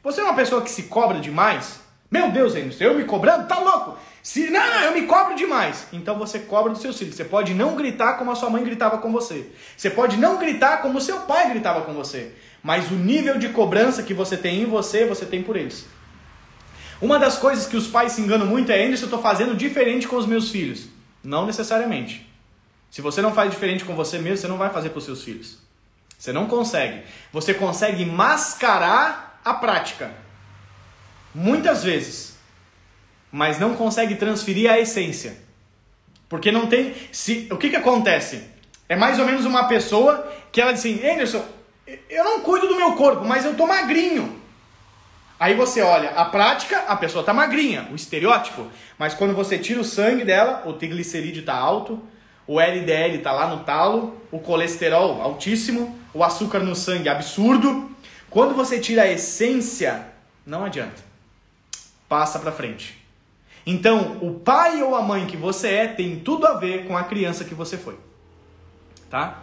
Você 0.00 0.20
é 0.20 0.24
uma 0.24 0.34
pessoa 0.34 0.62
que 0.62 0.70
se 0.70 0.84
cobra 0.84 1.18
demais? 1.18 1.80
Meu 2.08 2.30
Deus, 2.30 2.54
Emerson, 2.54 2.84
eu 2.84 2.94
me 2.94 3.02
cobrando? 3.02 3.48
Tá 3.48 3.58
louco? 3.58 3.98
Se 4.22 4.48
não, 4.48 4.64
não, 4.64 4.80
eu 4.82 4.92
me 4.92 5.08
cobro 5.08 5.34
demais. 5.34 5.88
Então 5.92 6.16
você 6.16 6.38
cobra 6.38 6.70
dos 6.70 6.80
seus 6.80 6.96
filhos. 6.96 7.16
Você 7.16 7.24
pode 7.24 7.52
não 7.52 7.74
gritar 7.74 8.18
como 8.18 8.30
a 8.30 8.36
sua 8.36 8.48
mãe 8.48 8.62
gritava 8.62 8.98
com 8.98 9.10
você. 9.10 9.50
Você 9.76 9.90
pode 9.90 10.18
não 10.18 10.38
gritar 10.38 10.82
como 10.82 10.98
o 10.98 11.00
seu 11.00 11.18
pai 11.22 11.50
gritava 11.50 11.80
com 11.80 11.92
você. 11.92 12.32
Mas 12.62 12.92
o 12.92 12.94
nível 12.94 13.38
de 13.38 13.48
cobrança 13.48 14.04
que 14.04 14.14
você 14.14 14.36
tem 14.36 14.62
em 14.62 14.66
você, 14.66 15.04
você 15.04 15.26
tem 15.26 15.42
por 15.42 15.56
eles. 15.56 15.84
Uma 17.02 17.18
das 17.18 17.36
coisas 17.36 17.66
que 17.66 17.76
os 17.76 17.88
pais 17.88 18.12
se 18.12 18.20
enganam 18.20 18.46
muito 18.46 18.70
é, 18.70 18.84
Anderson, 18.84 19.02
eu 19.02 19.06
estou 19.06 19.20
fazendo 19.20 19.56
diferente 19.56 20.06
com 20.06 20.14
os 20.14 20.24
meus 20.24 20.50
filhos. 20.52 20.86
Não 21.22 21.44
necessariamente. 21.44 22.30
Se 22.92 23.02
você 23.02 23.20
não 23.20 23.34
faz 23.34 23.50
diferente 23.50 23.84
com 23.84 23.96
você 23.96 24.20
mesmo, 24.20 24.36
você 24.36 24.46
não 24.46 24.56
vai 24.56 24.70
fazer 24.70 24.90
com 24.90 25.00
os 25.00 25.04
seus 25.04 25.24
filhos. 25.24 25.58
Você 26.16 26.32
não 26.32 26.46
consegue. 26.46 27.02
Você 27.32 27.54
consegue 27.54 28.04
mascarar 28.04 29.40
a 29.44 29.52
prática. 29.52 30.12
Muitas 31.34 31.82
vezes. 31.82 32.36
Mas 33.32 33.58
não 33.58 33.74
consegue 33.74 34.14
transferir 34.14 34.70
a 34.70 34.78
essência. 34.78 35.38
Porque 36.28 36.52
não 36.52 36.68
tem. 36.68 36.94
Se, 37.10 37.48
o 37.50 37.56
que, 37.56 37.70
que 37.70 37.76
acontece? 37.76 38.44
É 38.88 38.94
mais 38.94 39.18
ou 39.18 39.26
menos 39.26 39.44
uma 39.44 39.66
pessoa 39.66 40.32
que 40.52 40.60
ela 40.60 40.70
diz 40.70 40.82
assim: 40.82 41.04
Anderson, 41.04 41.44
eu 42.08 42.22
não 42.22 42.40
cuido 42.42 42.68
do 42.68 42.76
meu 42.76 42.92
corpo, 42.92 43.24
mas 43.24 43.44
eu 43.44 43.56
tô 43.56 43.66
magrinho. 43.66 44.41
Aí 45.42 45.54
você 45.54 45.82
olha 45.82 46.10
a 46.10 46.24
prática, 46.24 46.84
a 46.86 46.94
pessoa 46.94 47.24
tá 47.24 47.34
magrinha, 47.34 47.88
o 47.90 47.96
estereótipo. 47.96 48.64
Mas 48.96 49.12
quando 49.12 49.34
você 49.34 49.58
tira 49.58 49.80
o 49.80 49.84
sangue 49.84 50.24
dela, 50.24 50.62
o 50.66 50.72
triglicerídeo 50.72 51.44
tá 51.44 51.52
alto, 51.52 52.00
o 52.46 52.60
LDL 52.60 53.18
tá 53.18 53.32
lá 53.32 53.48
no 53.48 53.64
talo, 53.64 54.22
o 54.30 54.38
colesterol 54.38 55.20
altíssimo, 55.20 55.98
o 56.14 56.22
açúcar 56.22 56.60
no 56.60 56.76
sangue 56.76 57.08
absurdo. 57.08 57.90
Quando 58.30 58.54
você 58.54 58.78
tira 58.78 59.02
a 59.02 59.10
essência, 59.10 60.06
não 60.46 60.64
adianta. 60.64 61.02
Passa 62.08 62.38
para 62.38 62.52
frente. 62.52 63.04
Então, 63.66 64.18
o 64.22 64.34
pai 64.34 64.80
ou 64.80 64.94
a 64.94 65.02
mãe 65.02 65.26
que 65.26 65.36
você 65.36 65.70
é 65.70 65.86
tem 65.88 66.20
tudo 66.20 66.46
a 66.46 66.54
ver 66.54 66.86
com 66.86 66.96
a 66.96 67.02
criança 67.02 67.42
que 67.42 67.52
você 67.52 67.76
foi. 67.76 67.98
Tá? 69.10 69.42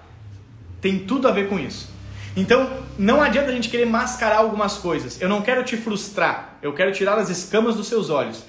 Tem 0.79 0.99
tudo 0.99 1.27
a 1.27 1.31
ver 1.31 1.49
com 1.49 1.59
isso. 1.59 1.89
Então, 2.35 2.83
não 2.97 3.21
adianta 3.21 3.49
a 3.49 3.53
gente 3.53 3.69
querer 3.69 3.85
mascarar 3.85 4.37
algumas 4.37 4.77
coisas. 4.77 5.19
Eu 5.21 5.29
não 5.29 5.41
quero 5.41 5.63
te 5.63 5.75
frustrar, 5.77 6.57
eu 6.61 6.73
quero 6.73 6.91
tirar 6.91 7.17
as 7.17 7.29
escamas 7.29 7.75
dos 7.75 7.87
seus 7.87 8.09
olhos. 8.09 8.43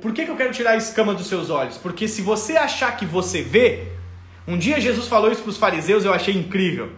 Por 0.00 0.12
que, 0.12 0.24
que 0.24 0.30
eu 0.30 0.36
quero 0.36 0.52
tirar 0.52 0.72
a 0.72 0.76
escama 0.76 1.12
dos 1.12 1.26
seus 1.26 1.50
olhos? 1.50 1.76
Porque 1.76 2.08
se 2.08 2.22
você 2.22 2.56
achar 2.56 2.96
que 2.96 3.04
você 3.04 3.42
vê, 3.42 3.88
um 4.46 4.56
dia 4.56 4.80
Jesus 4.80 5.06
falou 5.08 5.30
isso 5.30 5.42
para 5.42 5.50
os 5.50 5.58
fariseus, 5.58 6.04
eu 6.04 6.12
achei 6.12 6.34
incrível. 6.34 6.90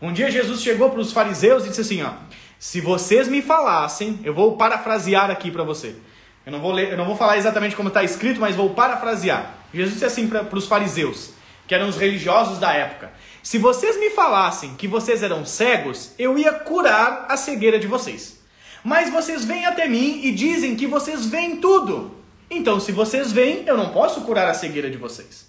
Um 0.00 0.12
dia 0.12 0.30
Jesus 0.30 0.60
chegou 0.60 0.90
para 0.90 1.00
os 1.00 1.12
fariseus 1.12 1.64
e 1.64 1.68
disse 1.68 1.80
assim: 1.80 2.02
ó, 2.02 2.10
se 2.58 2.80
vocês 2.80 3.28
me 3.28 3.40
falassem, 3.40 4.20
eu 4.24 4.34
vou 4.34 4.56
parafrasear 4.56 5.30
aqui 5.30 5.50
para 5.50 5.62
você. 5.62 5.96
Eu 6.44 6.52
não 6.52 6.60
vou 6.60 6.72
ler, 6.72 6.90
eu 6.90 6.96
não 6.96 7.06
vou 7.06 7.16
falar 7.16 7.38
exatamente 7.38 7.74
como 7.74 7.88
está 7.88 8.02
escrito, 8.02 8.40
mas 8.40 8.54
vou 8.54 8.70
parafrasear. 8.70 9.54
Jesus 9.72 9.94
disse 9.94 10.04
assim 10.04 10.28
para 10.28 10.46
os 10.54 10.66
fariseus, 10.66 11.30
que 11.66 11.74
eram 11.74 11.88
os 11.88 11.96
religiosos 11.96 12.58
da 12.58 12.72
época: 12.72 13.12
se 13.44 13.58
vocês 13.58 14.00
me 14.00 14.08
falassem 14.08 14.74
que 14.74 14.88
vocês 14.88 15.22
eram 15.22 15.44
cegos, 15.44 16.12
eu 16.18 16.38
ia 16.38 16.50
curar 16.50 17.26
a 17.28 17.36
cegueira 17.36 17.78
de 17.78 17.86
vocês. 17.86 18.38
Mas 18.82 19.10
vocês 19.10 19.44
vêm 19.44 19.66
até 19.66 19.86
mim 19.86 20.22
e 20.24 20.32
dizem 20.32 20.74
que 20.74 20.86
vocês 20.86 21.26
veem 21.26 21.58
tudo. 21.58 22.16
Então, 22.50 22.80
se 22.80 22.90
vocês 22.90 23.32
veem, 23.32 23.62
eu 23.66 23.76
não 23.76 23.90
posso 23.90 24.22
curar 24.22 24.48
a 24.48 24.54
cegueira 24.54 24.88
de 24.88 24.96
vocês. 24.96 25.46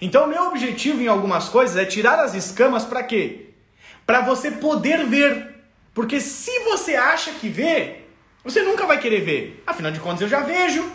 Então, 0.00 0.28
meu 0.28 0.44
objetivo 0.44 1.02
em 1.02 1.08
algumas 1.08 1.48
coisas 1.48 1.76
é 1.76 1.84
tirar 1.84 2.20
as 2.20 2.32
escamas 2.32 2.84
para 2.84 3.02
quê? 3.02 3.46
Para 4.06 4.20
você 4.20 4.52
poder 4.52 5.04
ver. 5.06 5.48
Porque 5.92 6.20
se 6.20 6.60
você 6.60 6.94
acha 6.94 7.32
que 7.32 7.48
vê, 7.48 8.02
você 8.44 8.62
nunca 8.62 8.86
vai 8.86 9.00
querer 9.00 9.20
ver. 9.20 9.64
Afinal 9.66 9.90
de 9.90 9.98
contas, 9.98 10.20
eu 10.20 10.28
já 10.28 10.42
vejo. 10.42 10.88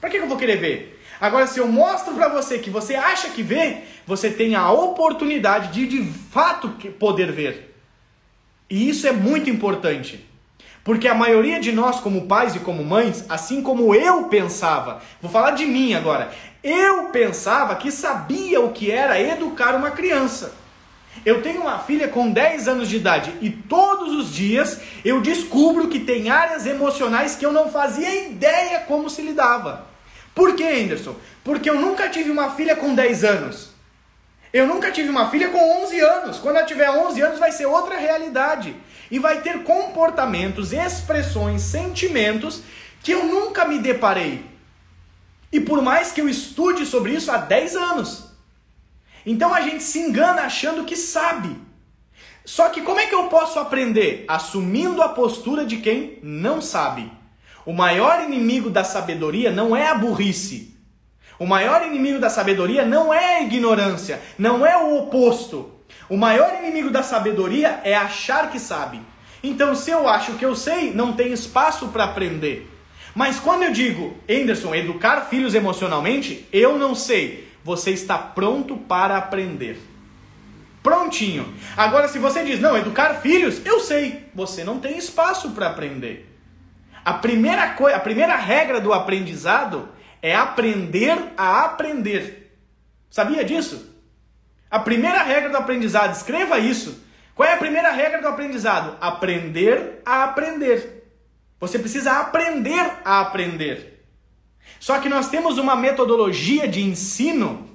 Para 0.00 0.08
que 0.08 0.16
eu 0.16 0.26
vou 0.26 0.38
querer 0.38 0.56
ver? 0.56 0.99
Agora, 1.20 1.46
se 1.46 1.58
eu 1.58 1.68
mostro 1.68 2.14
para 2.14 2.28
você 2.28 2.58
que 2.58 2.70
você 2.70 2.94
acha 2.94 3.28
que 3.28 3.42
vê, 3.42 3.82
você 4.06 4.30
tem 4.30 4.54
a 4.54 4.70
oportunidade 4.72 5.68
de 5.72 5.86
de 5.86 6.10
fato 6.30 6.70
poder 6.98 7.30
ver. 7.30 7.76
E 8.70 8.88
isso 8.88 9.06
é 9.06 9.12
muito 9.12 9.50
importante. 9.50 10.26
Porque 10.82 11.06
a 11.06 11.14
maioria 11.14 11.60
de 11.60 11.72
nós, 11.72 12.00
como 12.00 12.26
pais 12.26 12.56
e 12.56 12.60
como 12.60 12.82
mães, 12.82 13.24
assim 13.28 13.62
como 13.62 13.94
eu 13.94 14.24
pensava, 14.24 15.02
vou 15.20 15.30
falar 15.30 15.50
de 15.50 15.66
mim 15.66 15.92
agora, 15.92 16.30
eu 16.64 17.06
pensava 17.06 17.74
que 17.76 17.90
sabia 17.90 18.60
o 18.62 18.72
que 18.72 18.90
era 18.90 19.20
educar 19.20 19.74
uma 19.76 19.90
criança. 19.90 20.54
Eu 21.24 21.42
tenho 21.42 21.60
uma 21.60 21.80
filha 21.80 22.08
com 22.08 22.30
10 22.30 22.66
anos 22.66 22.88
de 22.88 22.96
idade 22.96 23.34
e 23.42 23.50
todos 23.50 24.14
os 24.14 24.32
dias 24.32 24.80
eu 25.04 25.20
descubro 25.20 25.88
que 25.88 26.00
tem 26.00 26.30
áreas 26.30 26.64
emocionais 26.64 27.36
que 27.36 27.44
eu 27.44 27.52
não 27.52 27.70
fazia 27.70 28.28
ideia 28.28 28.80
como 28.80 29.10
se 29.10 29.20
lidava. 29.20 29.89
Por 30.34 30.54
que, 30.54 30.64
Anderson? 30.64 31.16
Porque 31.44 31.68
eu 31.68 31.76
nunca 31.76 32.08
tive 32.08 32.30
uma 32.30 32.54
filha 32.54 32.76
com 32.76 32.94
10 32.94 33.24
anos. 33.24 33.70
Eu 34.52 34.66
nunca 34.66 34.90
tive 34.90 35.08
uma 35.08 35.30
filha 35.30 35.48
com 35.48 35.84
11 35.84 36.00
anos. 36.00 36.38
Quando 36.38 36.56
ela 36.56 36.66
tiver 36.66 36.90
11 36.90 37.20
anos, 37.20 37.38
vai 37.38 37.52
ser 37.52 37.66
outra 37.66 37.96
realidade. 37.96 38.74
E 39.10 39.18
vai 39.18 39.40
ter 39.40 39.62
comportamentos, 39.62 40.72
expressões, 40.72 41.62
sentimentos 41.62 42.62
que 43.02 43.12
eu 43.12 43.24
nunca 43.24 43.64
me 43.64 43.78
deparei. 43.78 44.44
E 45.52 45.60
por 45.60 45.82
mais 45.82 46.12
que 46.12 46.20
eu 46.20 46.28
estude 46.28 46.86
sobre 46.86 47.12
isso 47.12 47.30
há 47.30 47.38
10 47.38 47.76
anos. 47.76 48.30
Então 49.24 49.52
a 49.52 49.60
gente 49.60 49.82
se 49.82 49.98
engana 49.98 50.42
achando 50.42 50.84
que 50.84 50.96
sabe. 50.96 51.56
Só 52.44 52.68
que 52.70 52.82
como 52.82 53.00
é 53.00 53.06
que 53.06 53.14
eu 53.14 53.24
posso 53.24 53.58
aprender? 53.58 54.24
Assumindo 54.26 55.02
a 55.02 55.08
postura 55.10 55.64
de 55.64 55.76
quem 55.78 56.18
não 56.22 56.60
sabe. 56.60 57.10
O 57.64 57.72
maior 57.72 58.22
inimigo 58.22 58.70
da 58.70 58.84
sabedoria 58.84 59.50
não 59.50 59.76
é 59.76 59.88
a 59.88 59.94
burrice. 59.94 60.76
O 61.38 61.46
maior 61.46 61.86
inimigo 61.86 62.18
da 62.18 62.28
sabedoria 62.28 62.84
não 62.84 63.12
é 63.12 63.36
a 63.38 63.42
ignorância, 63.42 64.20
não 64.38 64.66
é 64.66 64.76
o 64.76 64.98
oposto. 64.98 65.70
O 66.08 66.16
maior 66.16 66.58
inimigo 66.58 66.90
da 66.90 67.02
sabedoria 67.02 67.80
é 67.84 67.94
achar 67.94 68.50
que 68.50 68.58
sabe. 68.58 69.00
Então, 69.42 69.74
se 69.74 69.90
eu 69.90 70.08
acho 70.08 70.34
que 70.34 70.44
eu 70.44 70.54
sei, 70.54 70.92
não 70.92 71.12
tem 71.12 71.32
espaço 71.32 71.88
para 71.88 72.04
aprender. 72.04 72.68
Mas 73.14 73.40
quando 73.40 73.62
eu 73.62 73.72
digo, 73.72 74.16
Anderson, 74.28 74.74
educar 74.74 75.22
filhos 75.22 75.54
emocionalmente, 75.54 76.46
eu 76.52 76.78
não 76.78 76.94
sei. 76.94 77.48
você 77.62 77.90
está 77.90 78.16
pronto 78.16 78.76
para 78.76 79.18
aprender. 79.18 79.78
Prontinho. 80.82 81.52
Agora, 81.76 82.08
se 82.08 82.18
você 82.18 82.42
diz, 82.42 82.58
não, 82.58 82.76
educar 82.76 83.20
filhos, 83.20 83.60
eu 83.66 83.80
sei, 83.80 84.26
você 84.34 84.64
não 84.64 84.80
tem 84.80 84.96
espaço 84.96 85.50
para 85.50 85.66
aprender. 85.66 86.29
A 87.04 87.14
primeira, 87.14 87.70
coisa, 87.70 87.96
a 87.96 88.00
primeira 88.00 88.36
regra 88.36 88.80
do 88.80 88.92
aprendizado 88.92 89.88
é 90.22 90.34
aprender 90.34 91.16
a 91.36 91.64
aprender. 91.64 92.56
Sabia 93.10 93.44
disso? 93.44 93.90
A 94.70 94.78
primeira 94.78 95.22
regra 95.22 95.50
do 95.50 95.56
aprendizado, 95.56 96.14
escreva 96.14 96.58
isso. 96.58 97.04
Qual 97.34 97.48
é 97.48 97.54
a 97.54 97.58
primeira 97.58 97.90
regra 97.90 98.20
do 98.20 98.28
aprendizado? 98.28 98.96
Aprender 99.00 100.02
a 100.04 100.24
aprender. 100.24 101.12
Você 101.58 101.78
precisa 101.78 102.12
aprender 102.12 102.92
a 103.04 103.20
aprender. 103.20 104.06
Só 104.78 104.98
que 104.98 105.08
nós 105.08 105.28
temos 105.28 105.58
uma 105.58 105.74
metodologia 105.74 106.68
de 106.68 106.82
ensino 106.82 107.68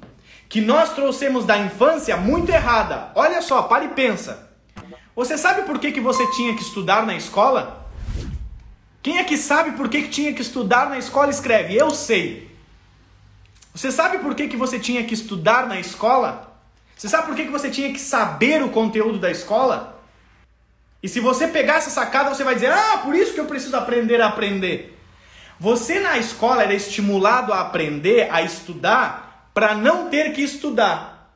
que 0.47 0.61
nós 0.61 0.93
trouxemos 0.93 1.45
da 1.45 1.57
infância 1.57 2.15
muito 2.15 2.51
errada. 2.51 3.11
Olha 3.15 3.41
só, 3.41 3.63
para 3.63 3.85
e 3.85 3.89
pensa. 3.89 4.51
Você 5.15 5.37
sabe 5.37 5.63
por 5.63 5.79
que, 5.79 5.91
que 5.91 5.99
você 5.99 6.25
tinha 6.31 6.55
que 6.55 6.61
estudar 6.61 7.05
na 7.05 7.15
escola? 7.15 7.84
Quem 9.05 9.19
é 9.19 9.23
que 9.23 9.37
sabe 9.37 9.73
por 9.73 9.87
que, 9.87 10.01
que 10.01 10.07
tinha 10.07 10.33
que 10.33 10.41
estudar 10.41 10.89
na 10.89 10.97
escola? 10.97 11.29
Escreve, 11.29 11.75
eu 11.75 11.91
sei. 11.91 12.49
Você 13.71 13.91
sabe 13.91 14.17
por 14.17 14.33
que, 14.33 14.47
que 14.47 14.57
você 14.57 14.79
tinha 14.79 15.03
que 15.03 15.13
estudar 15.13 15.67
na 15.67 15.79
escola? 15.79 16.57
Você 16.97 17.07
sabe 17.07 17.27
por 17.27 17.35
que, 17.35 17.45
que 17.45 17.51
você 17.51 17.69
tinha 17.69 17.93
que 17.93 17.99
saber 17.99 18.63
o 18.63 18.69
conteúdo 18.69 19.19
da 19.19 19.29
escola? 19.29 20.01
E 21.03 21.07
se 21.07 21.19
você 21.19 21.47
pegar 21.47 21.75
essa 21.75 21.91
sacada, 21.91 22.33
você 22.33 22.43
vai 22.43 22.55
dizer: 22.55 22.71
Ah, 22.71 23.01
por 23.03 23.13
isso 23.13 23.35
que 23.35 23.39
eu 23.39 23.45
preciso 23.45 23.77
aprender 23.77 24.19
a 24.21 24.27
aprender. 24.27 24.99
Você 25.59 25.99
na 25.99 26.17
escola 26.17 26.63
era 26.63 26.73
estimulado 26.73 27.53
a 27.53 27.61
aprender, 27.61 28.27
a 28.31 28.41
estudar, 28.41 29.51
para 29.53 29.75
não 29.75 30.09
ter 30.09 30.33
que 30.33 30.41
estudar. 30.41 31.31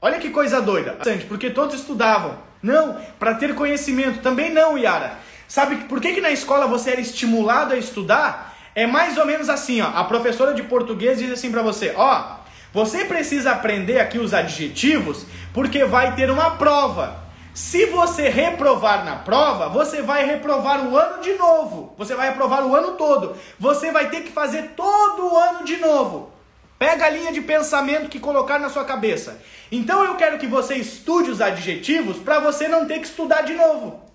Olha 0.00 0.18
que 0.18 0.30
coisa 0.30 0.62
doida. 0.62 0.96
Porque 1.26 1.50
todos 1.50 1.74
estudavam. 1.74 2.38
Não, 2.62 2.98
para 3.18 3.34
ter 3.34 3.54
conhecimento. 3.54 4.22
Também 4.22 4.50
não, 4.50 4.78
Yara. 4.78 5.27
Sabe 5.48 5.76
por 5.86 5.98
que, 5.98 6.12
que 6.12 6.20
na 6.20 6.30
escola 6.30 6.66
você 6.66 6.90
era 6.90 7.00
estimulado 7.00 7.72
a 7.72 7.78
estudar? 7.78 8.54
É 8.74 8.86
mais 8.86 9.16
ou 9.16 9.24
menos 9.24 9.48
assim, 9.48 9.80
ó. 9.80 9.88
A 9.88 10.04
professora 10.04 10.52
de 10.52 10.62
português 10.62 11.18
diz 11.18 11.32
assim 11.32 11.50
para 11.50 11.62
você, 11.62 11.94
ó, 11.96 12.36
você 12.72 13.06
precisa 13.06 13.52
aprender 13.52 13.98
aqui 13.98 14.18
os 14.18 14.34
adjetivos 14.34 15.24
porque 15.54 15.86
vai 15.86 16.14
ter 16.14 16.30
uma 16.30 16.50
prova. 16.52 17.26
Se 17.54 17.86
você 17.86 18.28
reprovar 18.28 19.04
na 19.04 19.16
prova, 19.16 19.68
você 19.68 20.02
vai 20.02 20.24
reprovar 20.24 20.86
o 20.86 20.96
ano 20.96 21.22
de 21.22 21.32
novo. 21.32 21.94
Você 21.96 22.14
vai 22.14 22.28
reprovar 22.28 22.64
o 22.64 22.76
ano 22.76 22.92
todo. 22.92 23.34
Você 23.58 23.90
vai 23.90 24.10
ter 24.10 24.20
que 24.20 24.30
fazer 24.30 24.74
todo 24.76 25.32
o 25.32 25.36
ano 25.36 25.64
de 25.64 25.78
novo. 25.78 26.30
Pega 26.78 27.06
a 27.06 27.10
linha 27.10 27.32
de 27.32 27.40
pensamento 27.40 28.08
que 28.08 28.20
colocar 28.20 28.60
na 28.60 28.68
sua 28.68 28.84
cabeça. 28.84 29.42
Então 29.72 30.04
eu 30.04 30.14
quero 30.14 30.38
que 30.38 30.46
você 30.46 30.76
estude 30.76 31.30
os 31.30 31.40
adjetivos 31.40 32.18
para 32.18 32.38
você 32.38 32.68
não 32.68 32.86
ter 32.86 33.00
que 33.00 33.06
estudar 33.06 33.42
de 33.42 33.54
novo. 33.54 34.07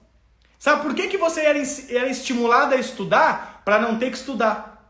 Sabe 0.64 0.82
por 0.82 0.96
que, 0.96 1.10
que 1.10 1.18
você 1.18 1.42
era, 1.42 1.62
era 1.90 2.08
estimulado 2.08 2.74
a 2.74 2.78
estudar? 2.78 3.62
Para 3.66 3.80
não 3.80 4.00
ter 4.00 4.10
que 4.10 4.16
estudar. 4.16 4.90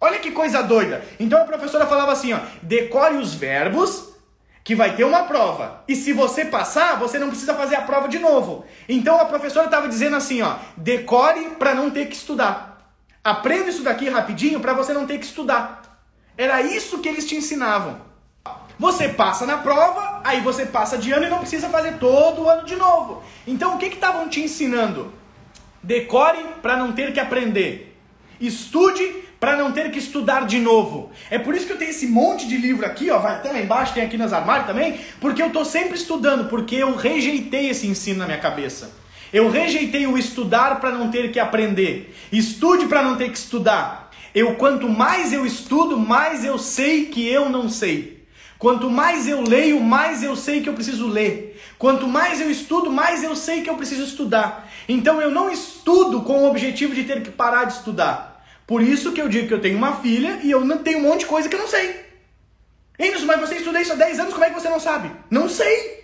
Olha 0.00 0.18
que 0.18 0.32
coisa 0.32 0.60
doida. 0.60 1.04
Então 1.20 1.40
a 1.40 1.44
professora 1.44 1.86
falava 1.86 2.10
assim, 2.10 2.32
ó, 2.32 2.40
decore 2.62 3.14
os 3.14 3.32
verbos 3.32 4.08
que 4.64 4.74
vai 4.74 4.96
ter 4.96 5.04
uma 5.04 5.22
prova. 5.22 5.84
E 5.86 5.94
se 5.94 6.12
você 6.12 6.46
passar, 6.46 6.98
você 6.98 7.16
não 7.16 7.28
precisa 7.28 7.54
fazer 7.54 7.76
a 7.76 7.82
prova 7.82 8.08
de 8.08 8.18
novo. 8.18 8.64
Então 8.88 9.20
a 9.20 9.24
professora 9.24 9.66
estava 9.66 9.86
dizendo 9.86 10.16
assim, 10.16 10.42
ó, 10.42 10.56
decore 10.76 11.50
para 11.50 11.76
não 11.76 11.92
ter 11.92 12.08
que 12.08 12.16
estudar. 12.16 12.92
Aprenda 13.22 13.68
isso 13.68 13.84
daqui 13.84 14.08
rapidinho 14.08 14.58
para 14.58 14.72
você 14.72 14.92
não 14.92 15.06
ter 15.06 15.18
que 15.18 15.26
estudar. 15.26 15.80
Era 16.36 16.60
isso 16.60 16.98
que 16.98 17.08
eles 17.08 17.24
te 17.24 17.36
ensinavam. 17.36 18.00
Você 18.76 19.08
passa 19.08 19.46
na 19.46 19.58
prova, 19.58 20.07
aí 20.24 20.40
você 20.40 20.66
passa 20.66 20.98
de 20.98 21.12
ano 21.12 21.26
e 21.26 21.30
não 21.30 21.38
precisa 21.38 21.68
fazer 21.68 21.94
todo 21.98 22.42
o 22.42 22.48
ano 22.48 22.64
de 22.64 22.76
novo. 22.76 23.22
Então 23.46 23.74
o 23.74 23.78
que 23.78 23.86
estavam 23.86 24.28
te 24.28 24.40
ensinando? 24.40 25.12
Decore 25.82 26.44
para 26.60 26.76
não 26.76 26.92
ter 26.92 27.12
que 27.12 27.20
aprender. 27.20 27.96
Estude 28.40 29.24
para 29.40 29.56
não 29.56 29.72
ter 29.72 29.90
que 29.90 29.98
estudar 29.98 30.46
de 30.46 30.58
novo. 30.58 31.10
É 31.30 31.38
por 31.38 31.54
isso 31.54 31.66
que 31.66 31.72
eu 31.72 31.78
tenho 31.78 31.90
esse 31.90 32.06
monte 32.06 32.46
de 32.46 32.56
livro 32.56 32.84
aqui, 32.84 33.10
ó, 33.10 33.18
vai 33.18 33.36
até 33.36 33.52
lá 33.52 33.60
embaixo, 33.60 33.94
tem 33.94 34.02
aqui 34.02 34.16
nas 34.16 34.32
armários 34.32 34.66
também, 34.66 34.98
porque 35.20 35.42
eu 35.42 35.50
tô 35.50 35.64
sempre 35.64 35.96
estudando, 35.96 36.48
porque 36.48 36.74
eu 36.74 36.96
rejeitei 36.96 37.68
esse 37.70 37.86
ensino 37.86 38.18
na 38.18 38.26
minha 38.26 38.38
cabeça. 38.38 38.90
Eu 39.32 39.50
rejeitei 39.50 40.06
o 40.06 40.16
estudar 40.16 40.80
para 40.80 40.90
não 40.90 41.10
ter 41.10 41.30
que 41.30 41.38
aprender. 41.38 42.16
Estude 42.32 42.86
para 42.86 43.02
não 43.02 43.16
ter 43.16 43.30
que 43.30 43.38
estudar. 43.38 44.10
Eu 44.34 44.54
quanto 44.56 44.88
mais 44.88 45.32
eu 45.32 45.44
estudo, 45.44 45.98
mais 45.98 46.44
eu 46.44 46.58
sei 46.58 47.06
que 47.06 47.26
eu 47.28 47.48
não 47.48 47.68
sei. 47.68 48.17
Quanto 48.58 48.90
mais 48.90 49.28
eu 49.28 49.40
leio, 49.40 49.80
mais 49.80 50.22
eu 50.22 50.34
sei 50.34 50.60
que 50.60 50.68
eu 50.68 50.74
preciso 50.74 51.06
ler. 51.06 51.60
Quanto 51.78 52.08
mais 52.08 52.40
eu 52.40 52.50
estudo, 52.50 52.90
mais 52.90 53.22
eu 53.22 53.36
sei 53.36 53.62
que 53.62 53.70
eu 53.70 53.76
preciso 53.76 54.02
estudar. 54.02 54.68
Então 54.88 55.22
eu 55.22 55.30
não 55.30 55.48
estudo 55.48 56.22
com 56.22 56.42
o 56.42 56.48
objetivo 56.48 56.94
de 56.94 57.04
ter 57.04 57.22
que 57.22 57.30
parar 57.30 57.64
de 57.64 57.74
estudar. 57.74 58.44
Por 58.66 58.82
isso 58.82 59.12
que 59.12 59.22
eu 59.22 59.28
digo 59.28 59.46
que 59.46 59.54
eu 59.54 59.60
tenho 59.60 59.78
uma 59.78 59.96
filha 59.96 60.40
e 60.42 60.50
eu 60.50 60.64
não 60.64 60.78
tenho 60.78 60.98
um 60.98 61.02
monte 61.02 61.20
de 61.20 61.26
coisa 61.26 61.48
que 61.48 61.54
eu 61.54 61.60
não 61.60 61.68
sei. 61.68 62.04
Enes, 62.98 63.22
mas 63.22 63.40
você 63.40 63.54
estudou 63.54 63.80
isso 63.80 63.92
há 63.92 63.96
10 63.96 64.18
anos, 64.18 64.32
como 64.32 64.44
é 64.44 64.50
que 64.50 64.60
você 64.60 64.68
não 64.68 64.80
sabe? 64.80 65.10
Não 65.30 65.48
sei. 65.48 65.98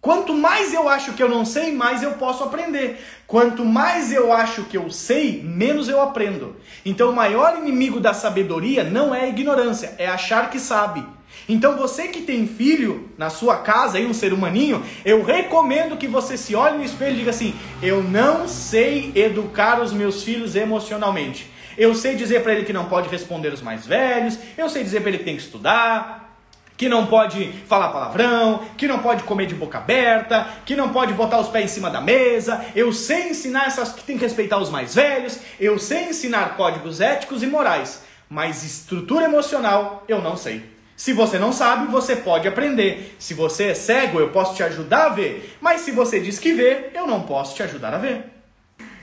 Quanto 0.00 0.32
mais 0.32 0.72
eu 0.72 0.88
acho 0.88 1.12
que 1.12 1.22
eu 1.22 1.28
não 1.28 1.44
sei, 1.44 1.72
mais 1.72 2.02
eu 2.02 2.12
posso 2.12 2.44
aprender. 2.44 3.04
Quanto 3.26 3.64
mais 3.64 4.12
eu 4.12 4.32
acho 4.32 4.64
que 4.64 4.76
eu 4.76 4.88
sei, 4.90 5.42
menos 5.42 5.88
eu 5.88 6.00
aprendo. 6.00 6.56
Então 6.86 7.10
o 7.10 7.14
maior 7.14 7.58
inimigo 7.58 8.00
da 8.00 8.14
sabedoria 8.14 8.84
não 8.84 9.14
é 9.14 9.22
a 9.22 9.28
ignorância, 9.28 9.94
é 9.98 10.06
achar 10.06 10.50
que 10.50 10.58
sabe. 10.58 11.04
Então 11.48 11.76
você 11.76 12.08
que 12.08 12.22
tem 12.22 12.46
filho 12.46 13.10
na 13.18 13.30
sua 13.30 13.56
casa, 13.56 13.98
aí 13.98 14.06
um 14.06 14.14
ser 14.14 14.32
humaninho, 14.32 14.84
eu 15.04 15.24
recomendo 15.24 15.96
que 15.96 16.06
você 16.06 16.36
se 16.36 16.54
olhe 16.54 16.78
no 16.78 16.84
espelho 16.84 17.14
e 17.14 17.18
diga 17.18 17.30
assim: 17.30 17.54
eu 17.82 18.02
não 18.02 18.46
sei 18.46 19.12
educar 19.14 19.80
os 19.80 19.92
meus 19.92 20.22
filhos 20.22 20.54
emocionalmente. 20.54 21.50
Eu 21.76 21.94
sei 21.94 22.14
dizer 22.14 22.42
para 22.42 22.52
ele 22.52 22.64
que 22.64 22.72
não 22.72 22.86
pode 22.86 23.08
responder 23.08 23.52
os 23.52 23.62
mais 23.62 23.86
velhos, 23.86 24.38
eu 24.56 24.68
sei 24.68 24.82
dizer 24.82 25.00
para 25.00 25.08
ele 25.08 25.18
que 25.18 25.24
tem 25.24 25.36
que 25.36 25.42
estudar, 25.42 26.30
que 26.76 26.88
não 26.88 27.06
pode 27.06 27.52
falar 27.66 27.88
palavrão, 27.88 28.64
que 28.76 28.88
não 28.88 29.00
pode 29.00 29.22
comer 29.24 29.46
de 29.46 29.54
boca 29.54 29.76
aberta, 29.76 30.46
que 30.64 30.74
não 30.74 30.88
pode 30.88 31.12
botar 31.12 31.38
os 31.38 31.48
pés 31.48 31.66
em 31.66 31.74
cima 31.74 31.90
da 31.90 32.00
mesa. 32.00 32.64
Eu 32.74 32.90
sei 32.90 33.28
ensinar 33.28 33.66
essas 33.66 33.92
que 33.92 34.02
tem 34.02 34.16
que 34.16 34.24
respeitar 34.24 34.56
os 34.58 34.70
mais 34.70 34.94
velhos, 34.94 35.38
eu 35.60 35.78
sei 35.78 36.08
ensinar 36.08 36.56
códigos 36.56 37.00
éticos 37.00 37.42
e 37.42 37.46
morais, 37.46 38.02
mas 38.30 38.64
estrutura 38.64 39.26
emocional 39.26 40.04
eu 40.08 40.22
não 40.22 40.38
sei. 40.38 40.79
Se 41.00 41.14
você 41.14 41.38
não 41.38 41.50
sabe, 41.50 41.90
você 41.90 42.14
pode 42.14 42.46
aprender. 42.46 43.16
Se 43.18 43.32
você 43.32 43.68
é 43.68 43.74
cego, 43.74 44.20
eu 44.20 44.28
posso 44.28 44.54
te 44.54 44.62
ajudar 44.62 45.06
a 45.06 45.08
ver. 45.08 45.56
Mas 45.58 45.80
se 45.80 45.92
você 45.92 46.20
diz 46.20 46.38
que 46.38 46.52
vê, 46.52 46.90
eu 46.92 47.06
não 47.06 47.22
posso 47.22 47.54
te 47.54 47.62
ajudar 47.62 47.94
a 47.94 47.96
ver. 47.96 48.26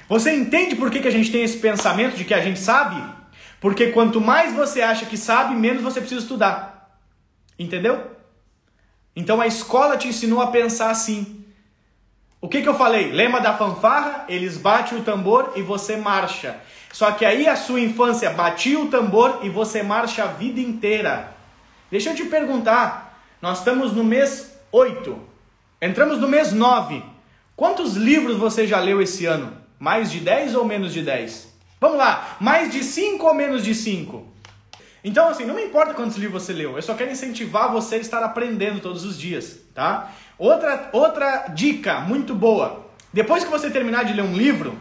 Você 0.07 0.31
entende 0.31 0.75
por 0.75 0.91
que, 0.91 0.99
que 0.99 1.07
a 1.07 1.11
gente 1.11 1.31
tem 1.31 1.41
esse 1.41 1.57
pensamento 1.57 2.15
de 2.15 2.23
que 2.23 2.35
a 2.35 2.39
gente 2.39 2.59
sabe? 2.59 3.03
Porque 3.59 3.87
quanto 3.87 4.21
mais 4.21 4.53
você 4.53 4.83
acha 4.83 5.07
que 5.07 5.17
sabe, 5.17 5.55
menos 5.55 5.81
você 5.81 5.99
precisa 5.99 6.21
estudar. 6.21 6.99
Entendeu? 7.57 8.11
Então 9.15 9.41
a 9.41 9.47
escola 9.47 9.97
te 9.97 10.07
ensinou 10.07 10.39
a 10.39 10.51
pensar 10.51 10.91
assim. 10.91 11.45
O 12.39 12.47
que, 12.47 12.61
que 12.61 12.69
eu 12.69 12.75
falei? 12.75 13.11
Lema 13.11 13.41
da 13.41 13.57
fanfarra, 13.57 14.25
eles 14.29 14.55
batem 14.55 14.99
o 14.99 15.03
tambor 15.03 15.53
e 15.55 15.63
você 15.63 15.97
marcha. 15.97 16.57
Só 16.93 17.09
que 17.09 17.25
aí 17.25 17.47
a 17.47 17.55
sua 17.55 17.79
infância 17.79 18.29
batia 18.29 18.79
o 18.79 18.87
tambor 18.87 19.39
e 19.41 19.49
você 19.49 19.81
marcha 19.81 20.25
a 20.25 20.27
vida 20.27 20.59
inteira. 20.59 21.36
Deixa 21.89 22.09
eu 22.09 22.15
te 22.15 22.25
perguntar, 22.25 23.17
nós 23.41 23.59
estamos 23.59 23.93
no 23.93 24.03
mês 24.03 24.59
8, 24.73 25.17
entramos 25.81 26.19
no 26.19 26.27
mês 26.27 26.51
9. 26.51 27.01
Quantos 27.55 27.95
livros 27.95 28.35
você 28.35 28.67
já 28.67 28.77
leu 28.79 29.01
esse 29.01 29.25
ano? 29.25 29.55
Mais 29.79 30.11
de 30.11 30.19
10 30.19 30.55
ou 30.55 30.65
menos 30.65 30.91
de 30.91 31.01
10? 31.01 31.47
Vamos 31.79 31.97
lá, 31.97 32.35
mais 32.41 32.73
de 32.73 32.83
5 32.83 33.25
ou 33.25 33.33
menos 33.33 33.63
de 33.63 33.73
5? 33.73 34.27
Então, 35.01 35.29
assim, 35.29 35.45
não 35.45 35.55
me 35.55 35.63
importa 35.63 35.93
quantos 35.93 36.17
livros 36.17 36.43
você 36.43 36.51
leu, 36.51 36.75
eu 36.75 36.81
só 36.81 36.93
quero 36.93 37.11
incentivar 37.11 37.71
você 37.71 37.95
a 37.95 37.99
estar 37.99 38.21
aprendendo 38.21 38.81
todos 38.81 39.05
os 39.05 39.17
dias, 39.17 39.59
tá? 39.73 40.11
Outra, 40.37 40.89
outra 40.91 41.47
dica 41.47 42.01
muito 42.01 42.35
boa: 42.35 42.85
depois 43.13 43.45
que 43.45 43.49
você 43.49 43.69
terminar 43.69 44.03
de 44.03 44.13
ler 44.13 44.23
um 44.23 44.35
livro, 44.35 44.77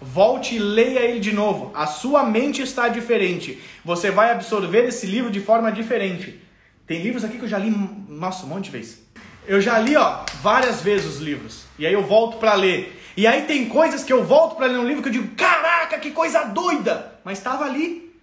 Volte 0.00 0.56
e 0.56 0.58
leia 0.58 1.00
ele 1.00 1.20
de 1.20 1.32
novo. 1.32 1.70
A 1.74 1.86
sua 1.86 2.22
mente 2.22 2.62
está 2.62 2.88
diferente. 2.88 3.60
Você 3.84 4.10
vai 4.10 4.30
absorver 4.30 4.84
esse 4.84 5.06
livro 5.06 5.30
de 5.30 5.40
forma 5.40 5.72
diferente. 5.72 6.40
Tem 6.86 7.02
livros 7.02 7.24
aqui 7.24 7.38
que 7.38 7.44
eu 7.44 7.48
já 7.48 7.58
li, 7.58 7.70
nossa, 8.08 8.44
um 8.44 8.48
monte 8.48 8.64
de 8.64 8.70
vezes. 8.70 9.02
Eu 9.46 9.60
já 9.60 9.78
li, 9.78 9.96
ó, 9.96 10.24
várias 10.42 10.82
vezes 10.82 11.16
os 11.16 11.20
livros. 11.20 11.64
E 11.78 11.86
aí 11.86 11.92
eu 11.92 12.04
volto 12.04 12.38
para 12.38 12.54
ler. 12.54 13.02
E 13.16 13.26
aí 13.26 13.42
tem 13.42 13.68
coisas 13.68 14.04
que 14.04 14.12
eu 14.12 14.24
volto 14.24 14.56
para 14.56 14.66
ler 14.66 14.78
um 14.78 14.86
livro 14.86 15.02
que 15.02 15.08
eu 15.08 15.12
digo, 15.12 15.34
caraca, 15.34 15.98
que 15.98 16.10
coisa 16.10 16.44
doida! 16.44 17.18
Mas 17.24 17.38
estava 17.38 17.64
ali. 17.64 18.14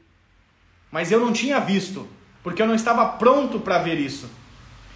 Mas 0.92 1.12
eu 1.12 1.20
não 1.20 1.34
tinha 1.34 1.60
visto, 1.60 2.08
porque 2.44 2.62
eu 2.62 2.68
não 2.68 2.76
estava 2.76 3.06
pronto 3.06 3.60
para 3.60 3.80
ver 3.80 4.00
isso. 4.00 4.30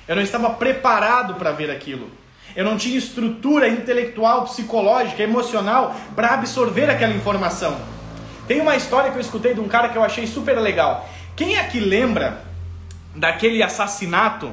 Eu 0.08 0.16
não 0.16 0.22
estava 0.22 0.52
preparado 0.52 1.36
para 1.36 1.52
ver 1.52 1.72
aquilo. 1.72 2.12
Eu 2.58 2.66
não 2.66 2.76
tinha 2.76 2.98
estrutura 2.98 3.70
intelectual, 3.70 4.46
psicológica, 4.46 5.22
emocional 5.22 5.96
para 6.16 6.34
absorver 6.34 6.90
aquela 6.90 7.14
informação. 7.14 7.78
Tem 8.48 8.60
uma 8.60 8.76
história 8.76 9.12
que 9.12 9.18
eu 9.18 9.22
escutei 9.22 9.54
de 9.54 9.60
um 9.60 9.68
cara 9.68 9.90
que 9.90 9.96
eu 9.96 10.04
achei 10.04 10.26
super 10.26 10.58
legal. 10.58 11.08
Quem 11.36 11.60
aqui 11.60 11.80
lembra 11.80 12.42
daquele 13.16 13.62
assassinato 13.62 14.52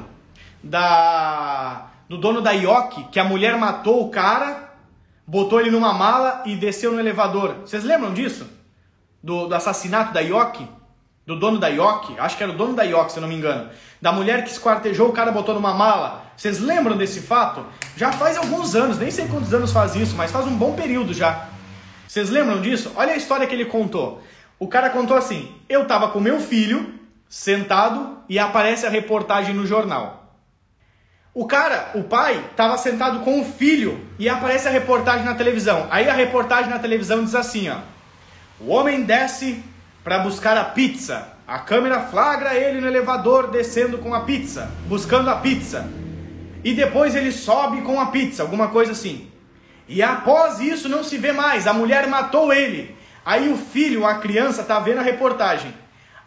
da 0.63 1.87
do 2.07 2.19
dono 2.19 2.41
da 2.41 2.51
Ioki, 2.51 3.05
que 3.05 3.19
a 3.19 3.23
mulher 3.23 3.57
matou 3.57 4.05
o 4.05 4.11
cara, 4.11 4.69
botou 5.25 5.59
ele 5.59 5.71
numa 5.71 5.91
mala 5.91 6.43
e 6.45 6.55
desceu 6.55 6.91
no 6.91 6.99
elevador. 6.99 7.61
Vocês 7.61 7.83
lembram 7.83 8.13
disso? 8.13 8.47
Do, 9.23 9.47
do 9.47 9.55
assassinato 9.55 10.13
da 10.13 10.19
Ioki? 10.19 10.69
Do 11.25 11.35
dono 11.35 11.57
da 11.57 11.67
Ioki? 11.69 12.15
Acho 12.19 12.37
que 12.37 12.43
era 12.43 12.51
o 12.51 12.55
dono 12.55 12.73
da 12.73 12.83
Ioki, 12.83 13.13
se 13.13 13.19
não 13.19 13.27
me 13.27 13.35
engano. 13.35 13.69
Da 13.99 14.11
mulher 14.11 14.43
que 14.43 14.51
esquartejou, 14.51 15.09
o 15.09 15.13
cara 15.13 15.31
botou 15.31 15.55
numa 15.55 15.73
mala. 15.73 16.23
Vocês 16.37 16.59
lembram 16.59 16.95
desse 16.95 17.21
fato? 17.21 17.65
Já 17.97 18.11
faz 18.11 18.37
alguns 18.37 18.75
anos, 18.75 18.99
nem 18.99 19.09
sei 19.09 19.27
quantos 19.27 19.53
anos 19.53 19.71
faz 19.71 19.95
isso, 19.95 20.15
mas 20.15 20.31
faz 20.31 20.45
um 20.45 20.55
bom 20.55 20.73
período 20.73 21.13
já. 21.13 21.47
Vocês 22.07 22.29
lembram 22.29 22.61
disso? 22.61 22.91
Olha 22.95 23.13
a 23.13 23.17
história 23.17 23.47
que 23.47 23.55
ele 23.55 23.65
contou. 23.65 24.21
O 24.59 24.67
cara 24.67 24.91
contou 24.91 25.17
assim: 25.17 25.51
Eu 25.67 25.85
tava 25.85 26.09
com 26.09 26.19
meu 26.19 26.39
filho 26.39 26.93
sentado 27.27 28.19
e 28.29 28.37
aparece 28.37 28.85
a 28.85 28.89
reportagem 28.89 29.55
no 29.55 29.65
jornal. 29.65 30.31
O 31.33 31.47
cara, 31.47 31.91
o 31.95 32.03
pai, 32.03 32.41
estava 32.51 32.77
sentado 32.77 33.19
com 33.21 33.41
o 33.41 33.45
filho 33.45 33.99
e 34.17 34.29
aparece 34.29 34.67
a 34.67 34.71
reportagem 34.71 35.25
na 35.25 35.33
televisão. 35.33 35.87
Aí 35.89 36.07
a 36.07 36.13
reportagem 36.13 36.69
na 36.69 36.79
televisão 36.79 37.23
diz 37.23 37.33
assim, 37.33 37.67
ó: 37.69 37.77
O 38.59 38.69
homem 38.69 39.03
desce 39.03 39.63
para 40.05 40.19
buscar 40.19 40.55
a 40.55 40.63
pizza. 40.63 41.29
A 41.47 41.57
câmera 41.57 41.99
flagra 41.99 42.53
ele 42.53 42.79
no 42.79 42.85
elevador 42.85 43.49
descendo 43.49 43.97
com 43.97 44.13
a 44.13 44.21
pizza, 44.21 44.71
buscando 44.85 45.31
a 45.31 45.37
pizza. 45.37 45.89
E 46.63 46.75
depois 46.75 47.15
ele 47.15 47.31
sobe 47.31 47.81
com 47.81 47.99
a 47.99 48.05
pizza, 48.05 48.43
alguma 48.43 48.67
coisa 48.67 48.91
assim. 48.91 49.31
E 49.87 50.03
após 50.03 50.59
isso 50.59 50.87
não 50.87 51.03
se 51.03 51.17
vê 51.17 51.31
mais, 51.31 51.65
a 51.65 51.73
mulher 51.73 52.07
matou 52.07 52.53
ele. 52.53 52.95
Aí 53.25 53.51
o 53.51 53.57
filho, 53.57 54.05
a 54.05 54.15
criança, 54.15 54.63
tá 54.63 54.79
vendo 54.79 54.99
a 54.99 55.03
reportagem. 55.03 55.73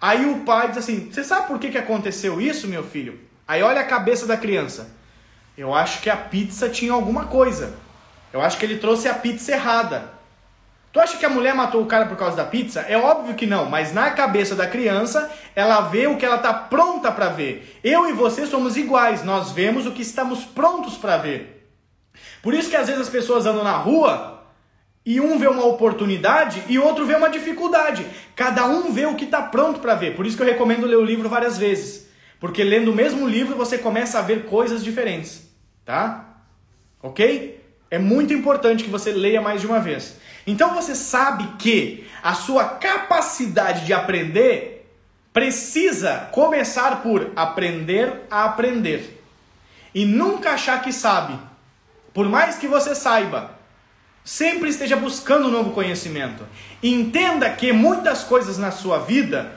Aí 0.00 0.26
o 0.26 0.40
pai 0.40 0.68
diz 0.68 0.78
assim: 0.78 1.08
Você 1.10 1.22
sabe 1.22 1.46
por 1.46 1.60
que, 1.60 1.70
que 1.70 1.78
aconteceu 1.78 2.40
isso, 2.40 2.66
meu 2.66 2.82
filho? 2.82 3.20
Aí 3.46 3.62
olha 3.62 3.80
a 3.80 3.86
cabeça 3.86 4.26
da 4.26 4.36
criança. 4.36 4.90
Eu 5.56 5.72
acho 5.72 6.00
que 6.00 6.10
a 6.10 6.16
pizza 6.16 6.68
tinha 6.68 6.92
alguma 6.92 7.26
coisa. 7.26 7.74
Eu 8.32 8.40
acho 8.40 8.58
que 8.58 8.66
ele 8.66 8.78
trouxe 8.78 9.08
a 9.08 9.14
pizza 9.14 9.52
errada. 9.52 10.17
Tu 10.92 10.98
acha 10.98 11.16
que 11.16 11.26
a 11.26 11.28
mulher 11.28 11.54
matou 11.54 11.82
o 11.82 11.86
cara 11.86 12.06
por 12.06 12.16
causa 12.16 12.36
da 12.36 12.44
pizza? 12.44 12.80
É 12.88 12.96
óbvio 12.96 13.34
que 13.34 13.46
não, 13.46 13.66
mas 13.66 13.92
na 13.92 14.10
cabeça 14.10 14.54
da 14.54 14.66
criança, 14.66 15.30
ela 15.54 15.82
vê 15.82 16.06
o 16.06 16.16
que 16.16 16.24
ela 16.24 16.36
está 16.36 16.52
pronta 16.52 17.12
para 17.12 17.28
ver. 17.28 17.78
Eu 17.84 18.08
e 18.08 18.12
você 18.12 18.46
somos 18.46 18.76
iguais, 18.76 19.22
nós 19.22 19.52
vemos 19.52 19.86
o 19.86 19.92
que 19.92 20.02
estamos 20.02 20.44
prontos 20.44 20.96
para 20.96 21.18
ver. 21.18 21.70
Por 22.42 22.54
isso 22.54 22.70
que 22.70 22.76
às 22.76 22.86
vezes 22.86 23.02
as 23.02 23.08
pessoas 23.08 23.46
andam 23.46 23.62
na 23.62 23.76
rua 23.76 24.42
e 25.04 25.20
um 25.20 25.38
vê 25.38 25.46
uma 25.46 25.66
oportunidade 25.66 26.62
e 26.68 26.78
outro 26.78 27.06
vê 27.06 27.14
uma 27.14 27.28
dificuldade. 27.28 28.06
Cada 28.34 28.66
um 28.66 28.92
vê 28.92 29.06
o 29.06 29.14
que 29.14 29.24
está 29.24 29.42
pronto 29.42 29.80
para 29.80 29.94
ver. 29.94 30.16
Por 30.16 30.26
isso 30.26 30.36
que 30.36 30.42
eu 30.42 30.46
recomendo 30.46 30.86
ler 30.86 30.96
o 30.96 31.04
livro 31.04 31.28
várias 31.28 31.58
vezes. 31.58 32.08
Porque 32.40 32.64
lendo 32.64 32.90
o 32.90 32.94
mesmo 32.94 33.28
livro 33.28 33.56
você 33.56 33.76
começa 33.76 34.18
a 34.18 34.22
ver 34.22 34.46
coisas 34.46 34.82
diferentes 34.82 35.48
tá? 35.88 36.44
Ok? 37.02 37.64
É 37.90 37.98
muito 37.98 38.34
importante 38.34 38.84
que 38.84 38.90
você 38.90 39.10
leia 39.10 39.40
mais 39.40 39.62
de 39.62 39.66
uma 39.66 39.80
vez. 39.80 40.17
Então 40.48 40.74
você 40.74 40.94
sabe 40.94 41.46
que 41.58 42.06
a 42.22 42.32
sua 42.32 42.64
capacidade 42.64 43.84
de 43.84 43.92
aprender 43.92 44.90
precisa 45.30 46.30
começar 46.32 47.02
por 47.02 47.32
aprender 47.36 48.22
a 48.30 48.46
aprender. 48.46 49.22
E 49.94 50.06
nunca 50.06 50.52
achar 50.52 50.80
que 50.80 50.90
sabe. 50.90 51.38
Por 52.14 52.30
mais 52.30 52.56
que 52.56 52.66
você 52.66 52.94
saiba, 52.94 53.58
sempre 54.24 54.70
esteja 54.70 54.96
buscando 54.96 55.48
um 55.48 55.50
novo 55.50 55.72
conhecimento. 55.72 56.42
Entenda 56.82 57.50
que 57.50 57.70
muitas 57.70 58.24
coisas 58.24 58.56
na 58.56 58.70
sua 58.70 59.00
vida 59.00 59.52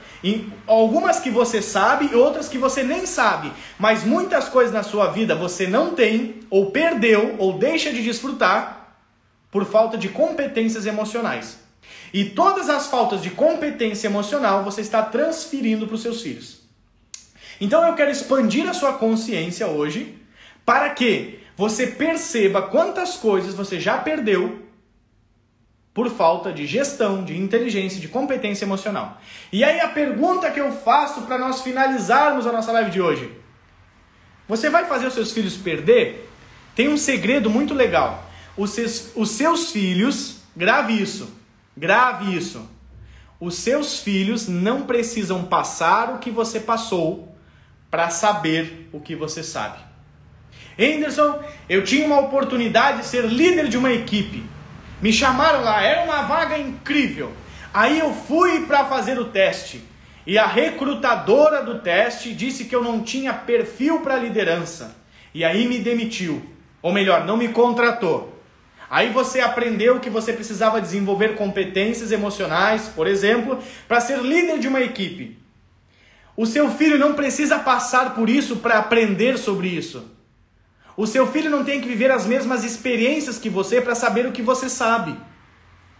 algumas 0.67 1.21
que 1.21 1.29
você 1.29 1.61
sabe 1.61 2.09
e 2.11 2.15
outras 2.15 2.49
que 2.49 2.57
você 2.57 2.83
nem 2.83 3.05
sabe. 3.05 3.49
Mas 3.79 4.03
muitas 4.03 4.49
coisas 4.49 4.73
na 4.73 4.83
sua 4.83 5.07
vida 5.07 5.35
você 5.35 5.67
não 5.67 5.95
tem, 5.95 6.41
ou 6.49 6.69
perdeu, 6.69 7.37
ou 7.39 7.57
deixa 7.57 7.93
de 7.93 8.03
desfrutar 8.03 8.80
por 9.51 9.65
falta 9.65 9.97
de 9.97 10.09
competências 10.09 10.85
emocionais. 10.85 11.59
E 12.13 12.25
todas 12.25 12.69
as 12.69 12.87
faltas 12.87 13.21
de 13.21 13.29
competência 13.29 14.07
emocional 14.07 14.63
você 14.63 14.81
está 14.81 15.03
transferindo 15.03 15.85
para 15.85 15.95
os 15.95 16.01
seus 16.01 16.21
filhos. 16.21 16.61
Então 17.59 17.85
eu 17.85 17.93
quero 17.93 18.09
expandir 18.09 18.67
a 18.67 18.73
sua 18.73 18.93
consciência 18.93 19.67
hoje 19.67 20.17
para 20.65 20.89
que 20.89 21.39
você 21.55 21.87
perceba 21.87 22.61
quantas 22.63 23.17
coisas 23.17 23.53
você 23.53 23.79
já 23.79 23.97
perdeu 23.97 24.61
por 25.93 26.09
falta 26.09 26.53
de 26.53 26.65
gestão, 26.65 27.23
de 27.23 27.37
inteligência, 27.37 27.99
de 27.99 28.07
competência 28.07 28.63
emocional. 28.65 29.19
E 29.51 29.63
aí 29.63 29.79
a 29.81 29.89
pergunta 29.89 30.49
que 30.49 30.59
eu 30.59 30.71
faço 30.71 31.23
para 31.23 31.37
nós 31.37 31.61
finalizarmos 31.61 32.47
a 32.47 32.51
nossa 32.51 32.71
live 32.71 32.91
de 32.91 33.01
hoje: 33.01 33.31
Você 34.47 34.69
vai 34.69 34.85
fazer 34.85 35.07
os 35.07 35.13
seus 35.13 35.31
filhos 35.31 35.57
perder? 35.57 36.29
Tem 36.75 36.87
um 36.87 36.97
segredo 36.97 37.49
muito 37.49 37.73
legal. 37.73 38.30
Os 38.57 38.71
seus, 38.71 39.11
os 39.15 39.31
seus 39.31 39.71
filhos, 39.71 40.41
grave 40.55 41.01
isso, 41.01 41.33
grave 41.75 42.35
isso. 42.35 42.69
Os 43.39 43.55
seus 43.55 43.99
filhos 43.99 44.47
não 44.47 44.83
precisam 44.83 45.43
passar 45.45 46.13
o 46.13 46.19
que 46.19 46.29
você 46.29 46.59
passou 46.59 47.35
para 47.89 48.09
saber 48.09 48.89
o 48.91 48.99
que 48.99 49.15
você 49.15 49.43
sabe. 49.43 49.79
Anderson, 50.79 51.41
eu 51.67 51.83
tinha 51.83 52.05
uma 52.05 52.19
oportunidade 52.19 52.99
de 52.99 53.05
ser 53.05 53.25
líder 53.25 53.67
de 53.67 53.77
uma 53.77 53.91
equipe. 53.91 54.43
Me 55.01 55.11
chamaram 55.11 55.61
lá, 55.61 55.81
era 55.83 56.03
uma 56.03 56.21
vaga 56.23 56.57
incrível. 56.57 57.31
Aí 57.73 57.99
eu 57.99 58.13
fui 58.13 58.65
para 58.65 58.85
fazer 58.85 59.19
o 59.19 59.25
teste. 59.25 59.83
E 60.25 60.37
a 60.37 60.45
recrutadora 60.45 61.63
do 61.63 61.79
teste 61.79 62.33
disse 62.33 62.65
que 62.65 62.75
eu 62.75 62.83
não 62.83 63.01
tinha 63.01 63.33
perfil 63.33 64.01
para 64.01 64.17
liderança. 64.17 64.95
E 65.33 65.43
aí 65.43 65.67
me 65.67 65.79
demitiu. 65.79 66.45
Ou 66.81 66.93
melhor, 66.93 67.25
não 67.25 67.37
me 67.37 67.49
contratou. 67.49 68.40
Aí 68.91 69.09
você 69.09 69.39
aprendeu 69.39 70.01
que 70.01 70.09
você 70.09 70.33
precisava 70.33 70.81
desenvolver 70.81 71.37
competências 71.37 72.11
emocionais, 72.11 72.89
por 72.93 73.07
exemplo, 73.07 73.57
para 73.87 74.01
ser 74.01 74.19
líder 74.19 74.59
de 74.59 74.67
uma 74.67 74.81
equipe. 74.81 75.39
O 76.35 76.45
seu 76.45 76.69
filho 76.69 76.99
não 76.99 77.13
precisa 77.13 77.57
passar 77.57 78.13
por 78.13 78.29
isso 78.29 78.57
para 78.57 78.79
aprender 78.79 79.37
sobre 79.37 79.69
isso. 79.69 80.11
O 80.97 81.07
seu 81.07 81.25
filho 81.25 81.49
não 81.49 81.63
tem 81.63 81.79
que 81.79 81.87
viver 81.87 82.11
as 82.11 82.25
mesmas 82.25 82.65
experiências 82.65 83.39
que 83.39 83.49
você 83.49 83.79
para 83.79 83.95
saber 83.95 84.25
o 84.25 84.33
que 84.33 84.41
você 84.41 84.67
sabe. 84.67 85.15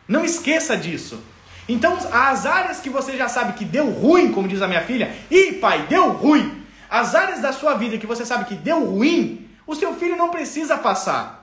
Não 0.06 0.26
esqueça 0.26 0.76
disso. 0.76 1.24
Então, 1.70 1.98
as 2.12 2.46
áreas 2.46 2.82
que 2.82 2.90
você 2.90 3.16
já 3.16 3.30
sabe 3.30 3.54
que 3.54 3.64
deu 3.64 3.90
ruim, 3.90 4.34
como 4.34 4.50
diz 4.50 4.62
a 4.62 4.68
minha 4.68 4.82
filha, 4.82 5.16
e 5.30 5.54
pai, 5.54 5.88
deu 5.88 6.12
ruim. 6.12 6.62
As 6.90 7.16
áreas 7.16 7.40
da 7.40 7.54
sua 7.54 7.74
vida 7.76 7.98
que 7.98 8.06
você 8.06 8.26
sabe 8.26 8.44
que 8.44 8.56
deu 8.56 8.84
ruim, 8.84 9.50
o 9.66 9.76
seu 9.76 9.96
filho 9.96 10.18
não 10.18 10.28
precisa 10.28 10.78
passar. 10.78 11.41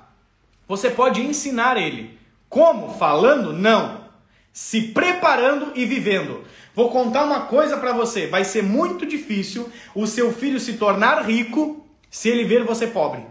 Você 0.69 0.91
pode 0.91 1.23
ensinar 1.23 1.79
ele. 1.79 2.19
Como? 2.49 2.93
Falando? 2.99 3.53
Não. 3.53 4.07
Se 4.53 4.83
preparando 4.83 5.73
e 5.75 5.87
vivendo. 5.87 6.45
Vou 6.75 6.91
contar 6.91 7.25
uma 7.25 7.41
coisa 7.47 7.77
para 7.77 7.93
você: 7.93 8.27
vai 8.27 8.45
ser 8.45 8.63
muito 8.63 9.07
difícil 9.07 9.69
o 9.95 10.07
seu 10.07 10.33
filho 10.33 10.61
se 10.61 10.75
tornar 10.75 11.23
rico 11.23 11.85
se 12.11 12.29
ele 12.29 12.45
ver 12.45 12.65
você 12.65 12.87
pobre. 12.87 13.23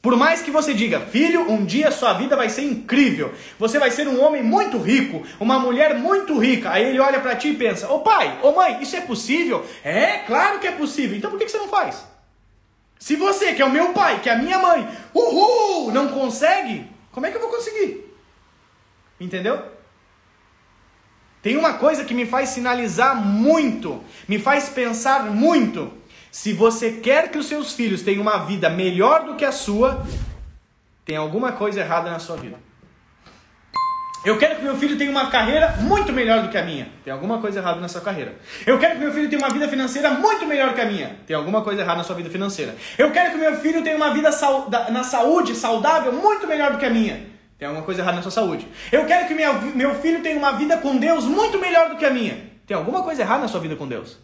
Por 0.00 0.16
mais 0.16 0.40
que 0.40 0.52
você 0.52 0.72
diga, 0.72 1.00
filho, 1.00 1.50
um 1.50 1.64
dia 1.64 1.90
sua 1.90 2.12
vida 2.12 2.36
vai 2.36 2.48
ser 2.48 2.62
incrível, 2.62 3.32
você 3.58 3.76
vai 3.76 3.90
ser 3.90 4.06
um 4.06 4.22
homem 4.22 4.40
muito 4.40 4.78
rico, 4.78 5.26
uma 5.40 5.58
mulher 5.58 5.98
muito 5.98 6.38
rica. 6.38 6.70
Aí 6.70 6.84
ele 6.84 7.00
olha 7.00 7.18
para 7.18 7.34
ti 7.34 7.48
e 7.48 7.56
pensa: 7.56 7.90
Ô 7.90 8.00
pai, 8.00 8.38
ô 8.40 8.52
mãe, 8.52 8.80
isso 8.80 8.94
é 8.94 9.00
possível? 9.00 9.66
É, 9.82 10.18
claro 10.18 10.60
que 10.60 10.66
é 10.68 10.72
possível. 10.72 11.16
Então 11.16 11.28
por 11.28 11.40
que 11.40 11.48
você 11.48 11.58
não 11.58 11.68
faz? 11.68 12.06
Se 12.98 13.16
você, 13.16 13.54
que 13.54 13.62
é 13.62 13.64
o 13.64 13.70
meu 13.70 13.92
pai, 13.92 14.20
que 14.20 14.28
é 14.28 14.32
a 14.32 14.38
minha 14.38 14.58
mãe, 14.58 14.88
uhul, 15.14 15.92
não 15.92 16.08
consegue, 16.08 16.86
como 17.12 17.26
é 17.26 17.30
que 17.30 17.36
eu 17.36 17.40
vou 17.40 17.50
conseguir? 17.50 18.12
Entendeu? 19.20 19.62
Tem 21.42 21.56
uma 21.56 21.74
coisa 21.74 22.04
que 22.04 22.12
me 22.12 22.26
faz 22.26 22.48
sinalizar 22.48 23.14
muito, 23.14 24.02
me 24.26 24.38
faz 24.38 24.68
pensar 24.68 25.24
muito. 25.24 25.92
Se 26.32 26.52
você 26.52 26.92
quer 26.92 27.30
que 27.30 27.38
os 27.38 27.46
seus 27.46 27.72
filhos 27.72 28.02
tenham 28.02 28.22
uma 28.22 28.38
vida 28.38 28.68
melhor 28.68 29.24
do 29.24 29.36
que 29.36 29.44
a 29.44 29.52
sua, 29.52 30.04
tem 31.04 31.16
alguma 31.16 31.52
coisa 31.52 31.80
errada 31.80 32.10
na 32.10 32.18
sua 32.18 32.36
vida. 32.36 32.58
Eu 34.26 34.36
quero 34.38 34.56
que 34.56 34.62
meu 34.64 34.76
filho 34.76 34.98
tenha 34.98 35.08
uma 35.08 35.30
carreira 35.30 35.76
muito 35.78 36.12
melhor 36.12 36.42
do 36.42 36.48
que 36.48 36.58
a 36.58 36.64
minha. 36.64 36.88
Tem 37.04 37.12
alguma 37.12 37.38
coisa 37.38 37.60
errada 37.60 37.80
na 37.80 37.86
sua 37.86 38.00
carreira. 38.00 38.34
Eu 38.66 38.76
quero 38.76 38.94
que 38.94 38.98
meu 38.98 39.12
filho 39.12 39.30
tenha 39.30 39.40
uma 39.40 39.50
vida 39.50 39.68
financeira 39.68 40.10
muito 40.10 40.44
melhor 40.44 40.74
que 40.74 40.80
a 40.80 40.84
minha. 40.84 41.16
Tem 41.24 41.36
alguma 41.36 41.62
coisa 41.62 41.82
errada 41.82 41.98
na 41.98 42.02
sua 42.02 42.16
vida 42.16 42.28
financeira. 42.28 42.74
Eu 42.98 43.12
quero 43.12 43.30
que 43.30 43.36
meu 43.36 43.54
filho 43.60 43.84
tenha 43.84 43.96
uma 43.96 44.12
vida 44.12 44.28
na 44.90 45.04
saúde 45.04 45.54
saudável 45.54 46.12
muito 46.12 46.44
melhor 46.48 46.72
do 46.72 46.78
que 46.78 46.84
a 46.84 46.90
minha. 46.90 47.24
Tem 47.56 47.68
alguma 47.68 47.84
coisa 47.84 48.02
errada 48.02 48.16
na 48.16 48.22
sua 48.22 48.32
saúde. 48.32 48.66
Eu 48.90 49.06
quero 49.06 49.28
que 49.28 49.34
minha, 49.34 49.52
meu 49.52 49.94
filho 49.94 50.20
tenha 50.20 50.36
uma 50.36 50.54
vida 50.58 50.76
com 50.78 50.96
Deus 50.96 51.24
muito 51.24 51.56
melhor 51.60 51.90
do 51.90 51.96
que 51.96 52.04
a 52.04 52.10
minha. 52.10 52.36
Tem 52.66 52.76
alguma 52.76 53.04
coisa 53.04 53.22
errada 53.22 53.42
na 53.42 53.48
sua 53.48 53.60
vida 53.60 53.76
com 53.76 53.86
Deus. 53.86 54.18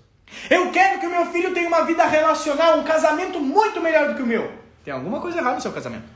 Eu 0.51 0.73
quero 0.73 0.99
que 0.99 1.07
meu 1.07 1.27
filho 1.27 1.55
tenha 1.55 1.69
uma 1.69 1.85
vida 1.85 2.05
relacional, 2.05 2.77
um 2.77 2.83
casamento 2.83 3.38
muito 3.38 3.81
melhor 3.81 4.09
do 4.09 4.17
que 4.17 4.23
o 4.23 4.27
meu. 4.27 4.51
Tem 4.85 4.93
alguma 4.93 5.21
coisa 5.21 5.38
errada 5.38 5.55
no 5.55 5.62
seu 5.62 5.71
casamento. 5.71 6.07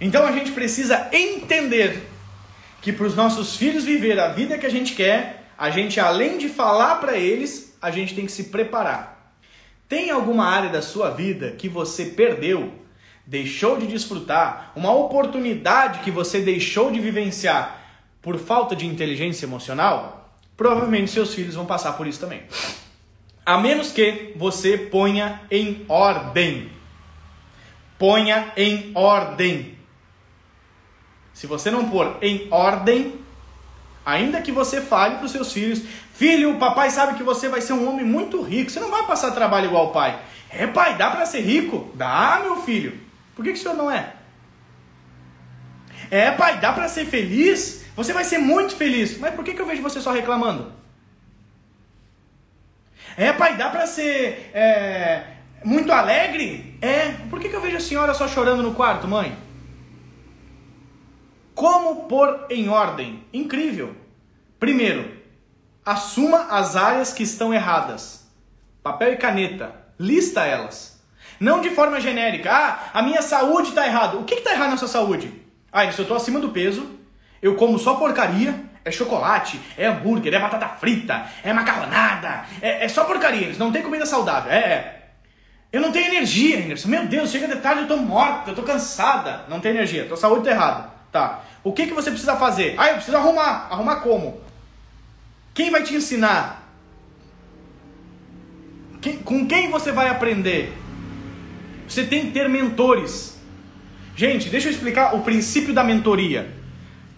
Então 0.00 0.24
a 0.24 0.30
gente 0.30 0.52
precisa 0.52 1.08
entender 1.12 2.13
que 2.84 2.92
para 2.92 3.06
os 3.06 3.16
nossos 3.16 3.56
filhos 3.56 3.82
viver 3.82 4.20
a 4.20 4.28
vida 4.28 4.58
que 4.58 4.66
a 4.66 4.70
gente 4.70 4.94
quer, 4.94 5.46
a 5.56 5.70
gente 5.70 5.98
além 5.98 6.36
de 6.36 6.50
falar 6.50 6.96
para 6.96 7.16
eles, 7.16 7.74
a 7.80 7.90
gente 7.90 8.14
tem 8.14 8.26
que 8.26 8.32
se 8.32 8.44
preparar. 8.44 9.32
Tem 9.88 10.10
alguma 10.10 10.44
área 10.44 10.68
da 10.68 10.82
sua 10.82 11.08
vida 11.08 11.52
que 11.52 11.66
você 11.66 12.04
perdeu, 12.04 12.74
deixou 13.26 13.78
de 13.78 13.86
desfrutar, 13.86 14.70
uma 14.76 14.92
oportunidade 14.92 16.00
que 16.00 16.10
você 16.10 16.42
deixou 16.42 16.90
de 16.90 17.00
vivenciar 17.00 17.80
por 18.20 18.38
falta 18.38 18.76
de 18.76 18.86
inteligência 18.86 19.46
emocional? 19.46 20.36
Provavelmente 20.54 21.10
seus 21.10 21.32
filhos 21.32 21.54
vão 21.54 21.64
passar 21.64 21.94
por 21.94 22.06
isso 22.06 22.20
também. 22.20 22.42
A 23.46 23.56
menos 23.56 23.92
que 23.92 24.34
você 24.36 24.76
ponha 24.76 25.40
em 25.50 25.86
ordem. 25.88 26.70
Ponha 27.98 28.52
em 28.58 28.92
ordem. 28.94 29.73
Se 31.34 31.48
você 31.48 31.70
não 31.70 31.90
pôr 31.90 32.16
em 32.22 32.46
ordem, 32.50 33.20
ainda 34.06 34.40
que 34.40 34.52
você 34.52 34.80
fale 34.80 35.16
para 35.16 35.26
os 35.26 35.32
seus 35.32 35.52
filhos, 35.52 35.82
filho, 36.14 36.54
o 36.54 36.58
papai 36.58 36.90
sabe 36.90 37.16
que 37.16 37.24
você 37.24 37.48
vai 37.48 37.60
ser 37.60 37.72
um 37.72 37.88
homem 37.88 38.06
muito 38.06 38.40
rico, 38.40 38.70
você 38.70 38.78
não 38.78 38.90
vai 38.90 39.04
passar 39.04 39.32
trabalho 39.32 39.66
igual 39.66 39.88
o 39.88 39.92
pai. 39.92 40.18
É 40.48 40.66
pai, 40.68 40.96
dá 40.96 41.10
para 41.10 41.26
ser 41.26 41.40
rico? 41.40 41.90
Dá, 41.94 42.38
meu 42.40 42.62
filho. 42.62 43.00
Por 43.34 43.44
que, 43.44 43.52
que 43.52 43.58
o 43.58 43.62
senhor 43.62 43.76
não 43.76 43.90
é? 43.90 44.12
É 46.10 46.30
pai, 46.30 46.60
dá 46.60 46.72
para 46.72 46.88
ser 46.88 47.04
feliz? 47.06 47.84
Você 47.96 48.12
vai 48.12 48.22
ser 48.22 48.38
muito 48.38 48.76
feliz. 48.76 49.18
Mas 49.18 49.34
por 49.34 49.44
que, 49.44 49.54
que 49.54 49.60
eu 49.60 49.66
vejo 49.66 49.82
você 49.82 50.00
só 50.00 50.12
reclamando? 50.12 50.72
É 53.16 53.32
pai, 53.32 53.56
dá 53.56 53.70
para 53.70 53.86
ser 53.86 54.50
é, 54.54 55.24
muito 55.64 55.90
alegre? 55.92 56.76
É. 56.80 57.14
Por 57.28 57.40
que, 57.40 57.48
que 57.48 57.56
eu 57.56 57.60
vejo 57.60 57.76
a 57.76 57.80
senhora 57.80 58.14
só 58.14 58.28
chorando 58.28 58.62
no 58.62 58.74
quarto, 58.74 59.08
mãe? 59.08 59.43
Como 61.64 62.04
pôr 62.04 62.44
em 62.50 62.68
ordem? 62.68 63.24
Incrível. 63.32 63.96
Primeiro, 64.60 65.10
assuma 65.82 66.48
as 66.50 66.76
áreas 66.76 67.10
que 67.10 67.22
estão 67.22 67.54
erradas. 67.54 68.30
Papel 68.82 69.14
e 69.14 69.16
caneta, 69.16 69.74
lista 69.98 70.44
elas. 70.44 71.02
Não 71.40 71.62
de 71.62 71.70
forma 71.70 72.02
genérica. 72.02 72.52
Ah, 72.52 72.90
a 72.92 73.00
minha 73.00 73.22
saúde 73.22 73.70
está 73.70 73.86
errada. 73.86 74.18
O 74.18 74.24
que 74.24 74.34
está 74.34 74.52
errado 74.52 74.72
na 74.72 74.76
sua 74.76 74.88
saúde? 74.88 75.32
Ah, 75.72 75.90
se 75.90 75.98
eu 75.98 76.02
estou 76.02 76.18
acima 76.18 76.38
do 76.38 76.50
peso, 76.50 76.86
eu 77.40 77.54
como 77.54 77.78
só 77.78 77.94
porcaria, 77.94 78.54
é 78.84 78.90
chocolate, 78.90 79.58
é 79.78 79.86
hambúrguer, 79.86 80.34
é 80.34 80.38
batata 80.38 80.68
frita, 80.68 81.24
é 81.42 81.50
macarronada, 81.50 82.44
é, 82.60 82.84
é 82.84 82.88
só 82.88 83.04
porcaria, 83.04 83.54
não 83.58 83.72
tem 83.72 83.80
comida 83.80 84.04
saudável. 84.04 84.52
É, 84.52 84.58
é. 84.58 85.04
Eu 85.72 85.80
não 85.80 85.90
tenho 85.90 86.08
energia, 86.08 86.62
Anderson. 86.62 86.88
Meu 86.88 87.06
Deus, 87.06 87.30
chega 87.30 87.48
de 87.48 87.56
tarde, 87.56 87.80
eu 87.80 87.88
tô 87.88 87.96
morta, 87.96 88.50
eu 88.50 88.54
tô 88.54 88.62
cansada. 88.64 89.46
Não 89.48 89.60
tenho 89.60 89.76
energia, 89.76 90.04
tua 90.04 90.18
saúde 90.18 90.44
tá 90.44 90.50
errada. 90.50 90.93
Tá. 91.14 91.44
O 91.62 91.72
que, 91.72 91.86
que 91.86 91.94
você 91.94 92.10
precisa 92.10 92.34
fazer? 92.34 92.74
Ah, 92.76 92.88
eu 92.88 92.94
preciso 92.94 93.16
arrumar. 93.16 93.68
Arrumar 93.70 94.00
como? 94.00 94.40
Quem 95.54 95.70
vai 95.70 95.84
te 95.84 95.94
ensinar? 95.94 96.68
Quem, 99.00 99.18
com 99.18 99.46
quem 99.46 99.70
você 99.70 99.92
vai 99.92 100.08
aprender? 100.08 100.76
Você 101.88 102.02
tem 102.02 102.26
que 102.26 102.32
ter 102.32 102.48
mentores. 102.48 103.38
Gente, 104.16 104.48
deixa 104.48 104.66
eu 104.66 104.72
explicar 104.72 105.14
o 105.14 105.20
princípio 105.20 105.72
da 105.72 105.84
mentoria. 105.84 106.52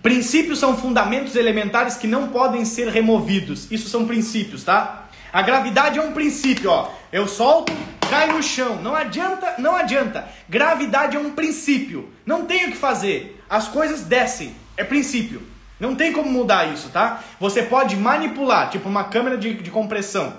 Princípios 0.02 0.58
são 0.58 0.76
fundamentos 0.76 1.34
elementares 1.34 1.96
que 1.96 2.06
não 2.06 2.28
podem 2.28 2.66
ser 2.66 2.88
removidos. 2.88 3.72
Isso 3.72 3.88
são 3.88 4.06
princípios, 4.06 4.62
tá? 4.62 5.05
A 5.36 5.42
gravidade 5.42 5.98
é 5.98 6.02
um 6.02 6.12
princípio, 6.12 6.70
ó. 6.70 6.90
Eu 7.12 7.28
solto, 7.28 7.70
cai 8.08 8.32
no 8.32 8.42
chão. 8.42 8.76
Não 8.76 8.96
adianta, 8.96 9.56
não 9.58 9.76
adianta. 9.76 10.26
Gravidade 10.48 11.14
é 11.14 11.20
um 11.20 11.32
princípio. 11.32 12.08
Não 12.24 12.46
tem 12.46 12.64
o 12.64 12.70
que 12.70 12.76
fazer 12.78 13.38
as 13.46 13.68
coisas 13.68 14.00
descem. 14.00 14.56
É 14.78 14.82
princípio. 14.82 15.42
Não 15.78 15.94
tem 15.94 16.10
como 16.10 16.30
mudar 16.30 16.72
isso, 16.72 16.88
tá? 16.88 17.22
Você 17.38 17.62
pode 17.62 17.96
manipular, 17.96 18.70
tipo 18.70 18.88
uma 18.88 19.04
câmera 19.04 19.36
de, 19.36 19.52
de 19.52 19.70
compressão. 19.70 20.38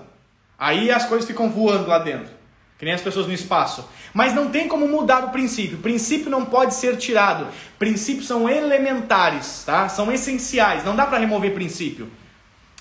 Aí 0.58 0.90
as 0.90 1.06
coisas 1.06 1.28
ficam 1.28 1.48
voando 1.48 1.88
lá 1.88 2.00
dentro. 2.00 2.32
Que 2.80 2.86
nem 2.86 2.96
as 2.96 3.02
pessoas 3.02 3.28
no 3.28 3.34
espaço. 3.34 3.88
Mas 4.16 4.34
não 4.34 4.50
tem 4.50 4.68
como 4.68 4.88
mudar 4.88 5.26
o 5.26 5.30
princípio. 5.30 5.78
O 5.78 5.82
princípio 5.82 6.32
não 6.32 6.44
pode 6.44 6.74
ser 6.74 6.98
tirado. 6.98 7.50
Princípios 7.78 8.26
são 8.26 8.50
elementares, 8.50 9.62
tá? 9.64 9.90
São 9.90 10.12
essenciais. 10.12 10.84
Não 10.84 10.96
dá 10.96 11.06
para 11.06 11.20
remover 11.20 11.54
princípio. 11.54 12.10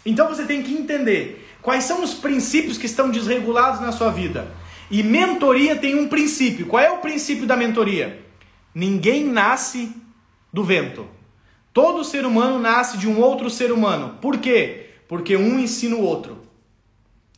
Então 0.07 0.29
você 0.29 0.45
tem 0.45 0.63
que 0.63 0.73
entender 0.73 1.46
quais 1.67 1.83
são 1.83 2.01
os 2.01 2.15
princípios 2.15 2.79
que 2.79 2.87
estão 2.87 3.11
desregulados 3.11 3.81
na 3.81 3.91
sua 3.91 4.09
vida. 4.09 4.55
E 4.89 5.03
mentoria 5.03 5.75
tem 5.75 5.97
um 5.97 6.07
princípio. 6.07 6.65
Qual 6.67 6.81
é 6.81 6.89
o 6.93 6.99
princípio 6.99 7.45
da 7.45 7.57
mentoria? 7.57 8.25
Ninguém 8.73 9.25
nasce 9.25 9.93
do 10.53 10.63
vento. 10.63 11.09
Todo 11.73 12.05
ser 12.05 12.25
humano 12.25 12.61
nasce 12.61 12.97
de 12.97 13.09
um 13.09 13.21
outro 13.21 13.51
ser 13.51 13.73
humano. 13.73 14.17
Por 14.23 14.39
quê? 14.39 14.91
Porque 15.09 15.37
um 15.37 15.59
ensina 15.59 15.97
o 15.97 16.03
outro. 16.03 16.41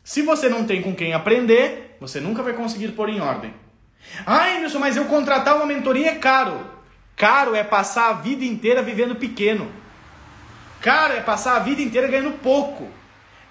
Se 0.04 0.20
você 0.20 0.46
não 0.46 0.64
tem 0.64 0.82
com 0.82 0.94
quem 0.94 1.14
aprender, 1.14 1.96
você 1.98 2.20
nunca 2.20 2.42
vai 2.42 2.52
conseguir 2.52 2.88
pôr 2.88 3.08
em 3.08 3.22
ordem. 3.22 3.54
Ah, 4.26 4.54
Emerson, 4.54 4.78
mas 4.78 4.94
eu 4.94 5.06
contratar 5.06 5.56
uma 5.56 5.64
mentoria 5.64 6.10
é 6.10 6.16
caro. 6.16 6.66
Caro 7.16 7.54
é 7.54 7.64
passar 7.64 8.10
a 8.10 8.12
vida 8.12 8.44
inteira 8.44 8.82
vivendo 8.82 9.16
pequeno. 9.16 9.72
Caro 10.82 11.14
é 11.14 11.20
passar 11.22 11.56
a 11.56 11.60
vida 11.60 11.80
inteira 11.80 12.06
ganhando 12.06 12.38
pouco. 12.42 12.97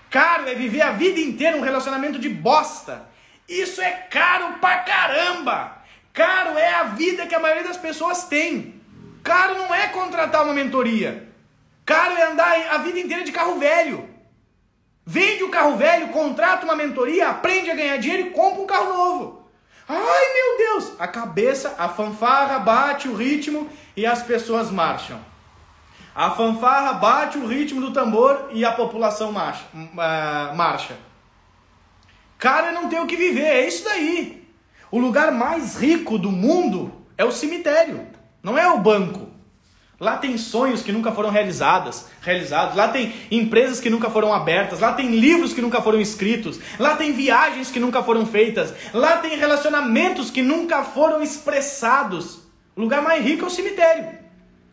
Caro 0.09 0.47
é 0.47 0.55
viver 0.55 0.81
a 0.81 0.91
vida 0.91 1.19
inteira 1.19 1.57
um 1.57 1.61
relacionamento 1.61 2.17
de 2.17 2.29
bosta. 2.29 3.07
Isso 3.47 3.81
é 3.81 3.91
caro 3.91 4.59
pra 4.59 4.77
caramba. 4.79 5.77
Caro 6.13 6.57
é 6.57 6.73
a 6.73 6.83
vida 6.83 7.25
que 7.25 7.35
a 7.35 7.39
maioria 7.39 7.63
das 7.63 7.77
pessoas 7.77 8.23
tem. 8.25 8.81
Caro 9.23 9.55
não 9.55 9.73
é 9.73 9.87
contratar 9.87 10.43
uma 10.43 10.53
mentoria. 10.53 11.29
Caro 11.85 12.15
é 12.17 12.23
andar 12.23 12.73
a 12.73 12.77
vida 12.79 12.99
inteira 12.99 13.23
de 13.23 13.31
carro 13.31 13.59
velho. 13.59 14.09
Vende 15.05 15.43
o 15.43 15.49
carro 15.49 15.77
velho, 15.77 16.09
contrata 16.09 16.65
uma 16.65 16.75
mentoria, 16.75 17.29
aprende 17.29 17.71
a 17.71 17.75
ganhar 17.75 17.97
dinheiro 17.97 18.27
e 18.27 18.31
compra 18.31 18.61
um 18.61 18.67
carro 18.67 18.93
novo. 18.93 19.49
Ai 19.87 20.33
meu 20.33 20.57
Deus! 20.57 20.99
A 20.99 21.07
cabeça, 21.07 21.75
a 21.77 21.87
fanfarra 21.87 22.59
bate 22.59 23.07
o 23.07 23.15
ritmo 23.15 23.69
e 23.95 24.05
as 24.05 24.21
pessoas 24.21 24.69
marcham. 24.69 25.17
A 26.17 26.31
fanfarra 26.31 26.93
bate 26.93 27.37
o 27.37 27.45
ritmo 27.45 27.79
do 27.79 27.91
tambor 27.91 28.49
e 28.51 28.65
a 28.65 28.71
população 28.71 29.31
marcha. 29.31 29.65
Uh, 29.71 30.55
marcha. 30.55 30.97
Cara, 32.39 32.71
não 32.71 32.89
tem 32.89 32.99
o 32.99 33.05
que 33.05 33.15
viver, 33.15 33.45
é 33.45 33.67
isso 33.67 33.83
daí. 33.85 34.43
O 34.89 34.97
lugar 34.97 35.31
mais 35.31 35.79
rico 35.79 36.17
do 36.17 36.31
mundo 36.31 36.91
é 37.15 37.23
o 37.23 37.31
cemitério. 37.31 38.07
Não 38.41 38.57
é 38.57 38.67
o 38.67 38.79
banco. 38.79 39.29
Lá 39.99 40.17
tem 40.17 40.39
sonhos 40.39 40.81
que 40.81 40.91
nunca 40.91 41.11
foram 41.11 41.29
realizados, 41.29 42.05
realizados. 42.19 42.75
Lá 42.75 42.87
tem 42.87 43.13
empresas 43.29 43.79
que 43.79 43.89
nunca 43.91 44.09
foram 44.09 44.33
abertas. 44.33 44.79
Lá 44.79 44.93
tem 44.93 45.11
livros 45.19 45.53
que 45.53 45.61
nunca 45.61 45.83
foram 45.83 46.01
escritos. 46.01 46.59
Lá 46.79 46.95
tem 46.95 47.13
viagens 47.13 47.69
que 47.69 47.79
nunca 47.79 48.01
foram 48.01 48.25
feitas. 48.25 48.73
Lá 48.91 49.17
tem 49.17 49.37
relacionamentos 49.37 50.31
que 50.31 50.41
nunca 50.41 50.83
foram 50.83 51.21
expressados. 51.21 52.39
O 52.75 52.81
lugar 52.81 53.03
mais 53.03 53.23
rico 53.23 53.45
é 53.45 53.47
o 53.47 53.51
cemitério. 53.51 54.16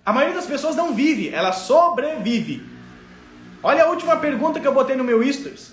A 0.04 0.12
maioria 0.12 0.36
das 0.36 0.46
pessoas 0.46 0.76
não 0.76 0.94
vive, 0.94 1.30
ela 1.30 1.52
sobrevive. 1.52 2.66
Olha 3.62 3.84
a 3.84 3.88
última 3.88 4.16
pergunta 4.16 4.60
que 4.60 4.66
eu 4.66 4.74
botei 4.74 4.94
no 4.96 5.04
meu 5.04 5.20
stories. 5.32 5.72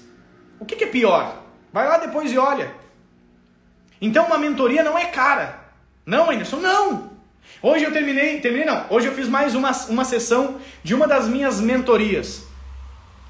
O 0.60 0.66
que, 0.66 0.76
que 0.76 0.86
é 0.86 0.88
pior? 0.88 1.42
Vai 1.74 1.88
lá 1.88 1.98
depois 1.98 2.32
e 2.32 2.38
olha. 2.38 2.74
Então 4.02 4.26
uma 4.26 4.38
mentoria 4.38 4.84
não 4.84 4.98
é 4.98 5.06
cara. 5.06 5.60
Não, 6.06 6.32
Anderson, 6.32 6.58
não. 6.58 7.12
Hoje 7.62 7.84
eu 7.84 7.92
terminei, 7.92 8.40
terminei 8.40 8.66
não, 8.66 8.86
hoje 8.90 9.08
eu 9.08 9.14
fiz 9.14 9.28
mais 9.28 9.54
uma, 9.54 9.72
uma 9.90 10.06
sessão 10.06 10.60
de 10.84 10.96
uma 10.96 11.08
das 11.08 11.28
minhas 11.28 11.60
mentorias. 11.60 12.44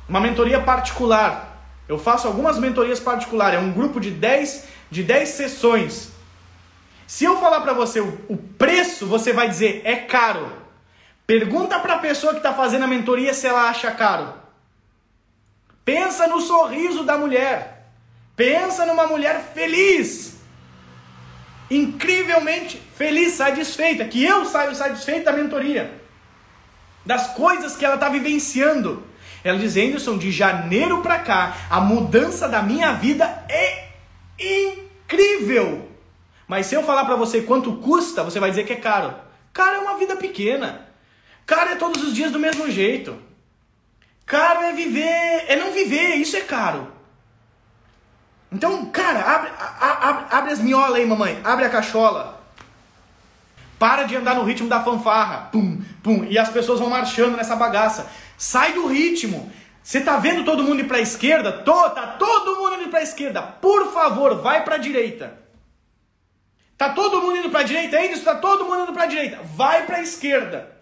Uma 0.08 0.20
mentoria 0.20 0.62
particular. 0.62 1.66
Eu 1.88 1.98
faço 1.98 2.28
algumas 2.28 2.58
mentorias 2.58 3.00
particulares, 3.00 3.60
é 3.60 3.62
um 3.62 3.72
grupo 3.72 4.00
de 4.00 4.12
10 4.12 4.66
de 4.90 5.04
10 5.04 5.30
sessões. 5.30 6.12
Se 7.08 7.26
eu 7.26 7.38
falar 7.40 7.62
para 7.62 7.74
você 7.74 8.00
o, 8.00 8.20
o, 8.30 8.38
preço, 8.38 9.06
você 9.06 9.34
vai 9.34 9.50
dizer 9.50 9.82
é 9.84 9.96
caro. 9.96 10.61
Pergunta 11.32 11.80
para 11.80 11.94
a 11.94 12.00
pessoa 12.00 12.34
que 12.34 12.40
está 12.40 12.54
fazendo 12.54 12.84
a 12.84 12.88
mentoria 12.88 13.34
se 13.34 13.48
ela 13.48 13.70
acha 13.70 13.90
caro. 13.92 14.34
Pensa 15.86 16.28
no 16.28 16.42
sorriso 16.42 17.04
da 17.04 17.18
mulher. 17.18 17.88
Pensa 18.36 18.86
numa 18.86 19.08
mulher 19.08 19.52
feliz 19.54 20.32
incrivelmente 21.70 22.82
feliz, 22.98 23.36
satisfeita, 23.36 24.04
que 24.04 24.22
eu 24.22 24.44
saio 24.44 24.76
satisfeito 24.76 25.24
da 25.24 25.32
mentoria, 25.32 26.02
das 27.06 27.28
coisas 27.34 27.78
que 27.78 27.86
ela 27.86 27.96
está 27.96 28.10
vivenciando. 28.10 29.02
Ela 29.42 29.58
diz, 29.58 29.78
Anderson, 29.78 30.18
de 30.18 30.32
janeiro 30.32 31.02
para 31.02 31.20
cá, 31.20 31.56
a 31.70 31.80
mudança 31.80 32.50
da 32.50 32.62
minha 32.62 32.92
vida 32.92 33.26
é 33.48 33.88
incrível. 34.38 35.88
Mas 36.46 36.66
se 36.66 36.76
eu 36.76 36.84
falar 36.84 37.06
para 37.06 37.16
você 37.16 37.42
quanto 37.42 37.78
custa, 37.78 38.22
você 38.22 38.38
vai 38.38 38.50
dizer 38.50 38.66
que 38.66 38.74
é 38.74 38.76
caro. 38.76 39.16
Caro 39.54 39.78
é 39.78 39.80
uma 39.80 39.98
vida 39.98 40.18
pequena. 40.18 40.91
Caro 41.46 41.72
é 41.72 41.76
todos 41.76 42.04
os 42.04 42.14
dias 42.14 42.32
do 42.32 42.40
mesmo 42.40 42.70
jeito. 42.70 43.18
Caro 44.26 44.62
é 44.62 44.74
viver, 44.74 45.46
é 45.48 45.56
não 45.58 45.72
viver, 45.72 46.16
isso 46.16 46.38
é 46.38 46.42
caro. 46.42 46.92
Então, 48.52 48.86
cara, 48.88 49.22
abre, 49.22 49.52
abre, 49.80 50.26
abre 50.30 50.52
as 50.52 50.60
miolas 50.60 50.96
aí, 50.96 51.06
mamãe. 51.06 51.40
Abre 51.44 51.66
a 51.66 51.70
cachola. 51.70 52.42
Para 53.80 54.04
de 54.04 54.16
andar 54.16 54.36
no 54.36 54.44
ritmo 54.44 54.68
da 54.68 54.84
fanfarra. 54.84 55.50
Pum, 55.52 55.82
pum. 56.04 56.26
E 56.26 56.38
as 56.38 56.50
pessoas 56.50 56.80
vão 56.80 56.90
marchando 56.90 57.38
nessa 57.38 57.56
bagaça. 57.56 58.08
Sai 58.38 58.74
do 58.74 58.88
ritmo. 58.88 59.52
Você 59.82 60.02
tá 60.02 60.18
vendo 60.18 60.44
todo 60.44 60.64
mundo 60.64 60.82
ir 60.82 60.88
para 60.88 60.98
a 60.98 61.02
esquerda? 61.02 61.52
Tô, 61.52 61.90
tá 61.90 62.08
todo 62.08 62.58
mundo 62.58 62.82
indo 62.82 62.90
para 62.90 63.00
a 63.00 63.04
esquerda. 63.04 63.42
Por 63.42 63.92
favor, 63.92 64.42
vai 64.42 64.64
para 64.64 64.76
a 64.76 64.78
direita. 64.78 65.40
Tá 66.78 66.90
todo 66.90 67.22
mundo 67.22 67.38
indo 67.38 67.50
para 67.50 67.62
a 67.62 67.64
direita, 67.64 68.04
isso? 68.06 68.24
Tá 68.24 68.36
todo 68.36 68.66
mundo 68.66 68.84
indo 68.84 68.94
para 68.94 69.04
a 69.04 69.08
direita. 69.08 69.40
Vai 69.56 69.86
para 69.86 69.98
a 69.98 70.02
esquerda. 70.02 70.78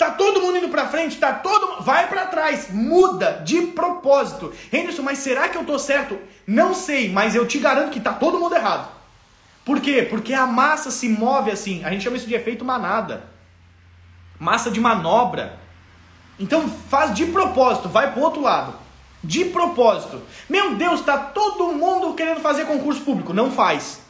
Tá 0.00 0.12
todo 0.12 0.40
mundo 0.40 0.56
indo 0.56 0.70
para 0.70 0.88
frente, 0.88 1.18
tá 1.18 1.30
todo 1.30 1.82
vai 1.82 2.08
para 2.08 2.24
trás, 2.24 2.70
muda 2.70 3.42
de 3.44 3.66
propósito. 3.66 4.50
Henderson, 4.72 5.02
mas 5.02 5.18
será 5.18 5.46
que 5.50 5.58
eu 5.58 5.62
tô 5.62 5.78
certo? 5.78 6.18
Não 6.46 6.72
sei, 6.72 7.12
mas 7.12 7.34
eu 7.34 7.46
te 7.46 7.58
garanto 7.58 7.90
que 7.90 8.00
tá 8.00 8.14
todo 8.14 8.40
mundo 8.40 8.54
errado. 8.54 8.90
Por 9.62 9.78
quê? 9.78 10.06
Porque 10.08 10.32
a 10.32 10.46
massa 10.46 10.90
se 10.90 11.06
move 11.06 11.50
assim. 11.50 11.84
A 11.84 11.90
gente 11.90 12.02
chama 12.02 12.16
isso 12.16 12.26
de 12.26 12.32
efeito 12.32 12.64
manada. 12.64 13.24
Massa 14.38 14.70
de 14.70 14.80
manobra. 14.80 15.58
Então 16.38 16.66
faz 16.88 17.12
de 17.12 17.26
propósito, 17.26 17.86
vai 17.86 18.10
pro 18.10 18.22
outro 18.22 18.40
lado. 18.40 18.72
De 19.22 19.44
propósito. 19.44 20.22
Meu 20.48 20.76
Deus, 20.76 21.02
tá 21.02 21.18
todo 21.18 21.74
mundo 21.74 22.14
querendo 22.14 22.40
fazer 22.40 22.64
concurso 22.64 23.02
público, 23.02 23.34
não 23.34 23.50
faz. 23.50 24.00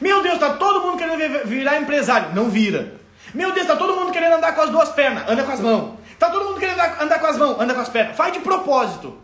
Meu 0.00 0.20
Deus, 0.20 0.40
tá 0.40 0.54
todo 0.54 0.84
mundo 0.84 0.98
querendo 0.98 1.46
virar 1.46 1.80
empresário, 1.80 2.34
não 2.34 2.50
vira. 2.50 3.00
Meu 3.34 3.52
Deus, 3.52 3.66
tá 3.66 3.76
todo 3.76 3.96
mundo 3.96 4.12
querendo 4.12 4.34
andar 4.34 4.54
com 4.54 4.60
as 4.62 4.70
duas 4.70 4.90
pernas, 4.90 5.28
anda 5.28 5.42
com 5.42 5.52
as 5.52 5.60
mãos. 5.60 5.98
Tá 6.18 6.30
todo 6.30 6.44
mundo 6.44 6.60
querendo 6.60 6.78
andar 7.00 7.18
com 7.18 7.26
as 7.26 7.38
mãos, 7.38 7.60
anda 7.60 7.74
com 7.74 7.80
as 7.80 7.88
pernas. 7.88 8.16
Faz 8.16 8.32
de 8.32 8.40
propósito. 8.40 9.18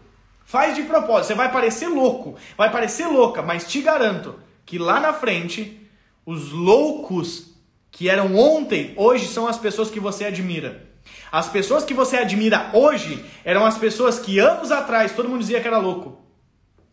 Faz 0.45 0.75
de 0.75 0.83
propósito. 0.83 1.27
Você 1.27 1.35
vai 1.35 1.53
parecer 1.53 1.89
louco, 1.89 2.37
vai 2.57 2.71
parecer 2.71 3.07
louca, 3.07 3.43
mas 3.43 3.69
te 3.69 3.83
garanto 3.83 4.35
que 4.65 4.79
lá 4.79 4.99
na 4.99 5.13
frente, 5.13 5.79
os 6.25 6.53
loucos 6.53 7.55
que 7.91 8.09
eram 8.09 8.35
ontem, 8.37 8.95
hoje 8.97 9.27
são 9.27 9.47
as 9.47 9.59
pessoas 9.59 9.91
que 9.91 10.01
você 10.01 10.25
admira. 10.25 10.87
As 11.31 11.49
pessoas 11.49 11.85
que 11.85 11.95
você 11.95 12.17
admira 12.17 12.71
hoje 12.73 13.25
eram 13.45 13.65
as 13.65 13.77
pessoas 13.77 14.19
que 14.19 14.39
anos 14.39 14.73
atrás 14.73 15.13
todo 15.13 15.29
mundo 15.29 15.41
dizia 15.41 15.61
que 15.61 15.69
era 15.69 15.79
louco. 15.79 16.19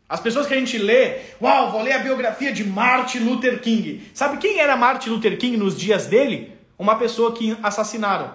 As 0.08 0.20
pessoas 0.20 0.46
que 0.46 0.54
a 0.54 0.58
gente 0.58 0.78
lê, 0.78 1.20
uau, 1.42 1.72
vou 1.72 1.82
ler 1.82 1.94
a 1.94 2.00
biografia 2.00 2.52
de 2.52 2.64
Martin 2.64 3.20
Luther 3.20 3.60
King. 3.62 4.10
Sabe 4.14 4.38
quem 4.38 4.60
era 4.60 4.78
Martin 4.78 5.10
Luther 5.10 5.38
King 5.38 5.58
nos 5.58 5.78
dias 5.78 6.06
dele? 6.06 6.55
Uma 6.78 6.96
pessoa 6.98 7.32
que 7.32 7.58
assassinaram. 7.64 8.32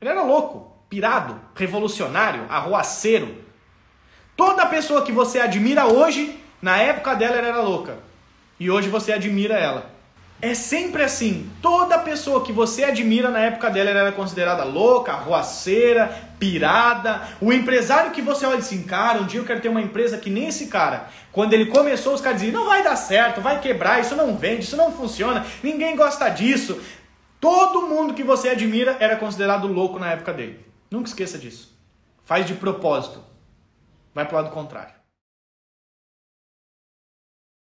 Ele 0.00 0.10
era 0.10 0.22
louco, 0.22 0.72
pirado, 0.88 1.40
revolucionário, 1.54 2.44
arruaceiro. 2.48 3.44
Toda 4.36 4.66
pessoa 4.66 5.02
que 5.02 5.10
você 5.12 5.40
admira 5.40 5.86
hoje, 5.86 6.38
na 6.62 6.76
época 6.76 7.14
dela 7.14 7.36
ela 7.36 7.48
era 7.48 7.60
louca. 7.60 7.98
E 8.60 8.70
hoje 8.70 8.88
você 8.88 9.12
admira 9.12 9.54
ela. 9.54 9.98
É 10.40 10.54
sempre 10.54 11.02
assim. 11.02 11.50
Toda 11.60 11.98
pessoa 11.98 12.44
que 12.44 12.52
você 12.52 12.84
admira 12.84 13.28
na 13.28 13.40
época 13.40 13.68
dela 13.70 13.90
era 13.90 14.12
considerada 14.12 14.62
louca, 14.62 15.12
arruaceira, 15.12 16.28
pirada. 16.38 17.22
O 17.40 17.52
empresário 17.52 18.12
que 18.12 18.22
você 18.22 18.46
olha 18.46 18.58
assim, 18.58 18.84
cara, 18.84 19.20
um 19.20 19.26
dia 19.26 19.40
eu 19.40 19.44
quero 19.44 19.60
ter 19.60 19.68
uma 19.68 19.82
empresa 19.82 20.16
que 20.16 20.30
nem 20.30 20.46
esse 20.46 20.66
cara. 20.68 21.08
Quando 21.32 21.54
ele 21.54 21.66
começou, 21.66 22.14
os 22.14 22.20
caras 22.20 22.40
diziam, 22.40 22.60
não 22.60 22.68
vai 22.68 22.84
dar 22.84 22.94
certo, 22.94 23.40
vai 23.40 23.60
quebrar, 23.60 24.00
isso 24.00 24.14
não 24.14 24.36
vende, 24.36 24.62
isso 24.62 24.76
não 24.76 24.92
funciona, 24.92 25.44
ninguém 25.60 25.96
gosta 25.96 26.28
disso. 26.28 26.80
Todo 27.40 27.86
mundo 27.86 28.14
que 28.14 28.24
você 28.24 28.48
admira 28.48 28.96
era 28.98 29.16
considerado 29.16 29.68
louco 29.68 29.98
na 29.98 30.10
época 30.10 30.32
dele. 30.32 30.66
Nunca 30.90 31.08
esqueça 31.08 31.38
disso. 31.38 31.76
Faz 32.24 32.46
de 32.46 32.54
propósito. 32.54 33.22
Vai 34.14 34.26
para 34.26 34.38
o 34.38 34.42
lado 34.42 34.54
contrário. 34.54 34.97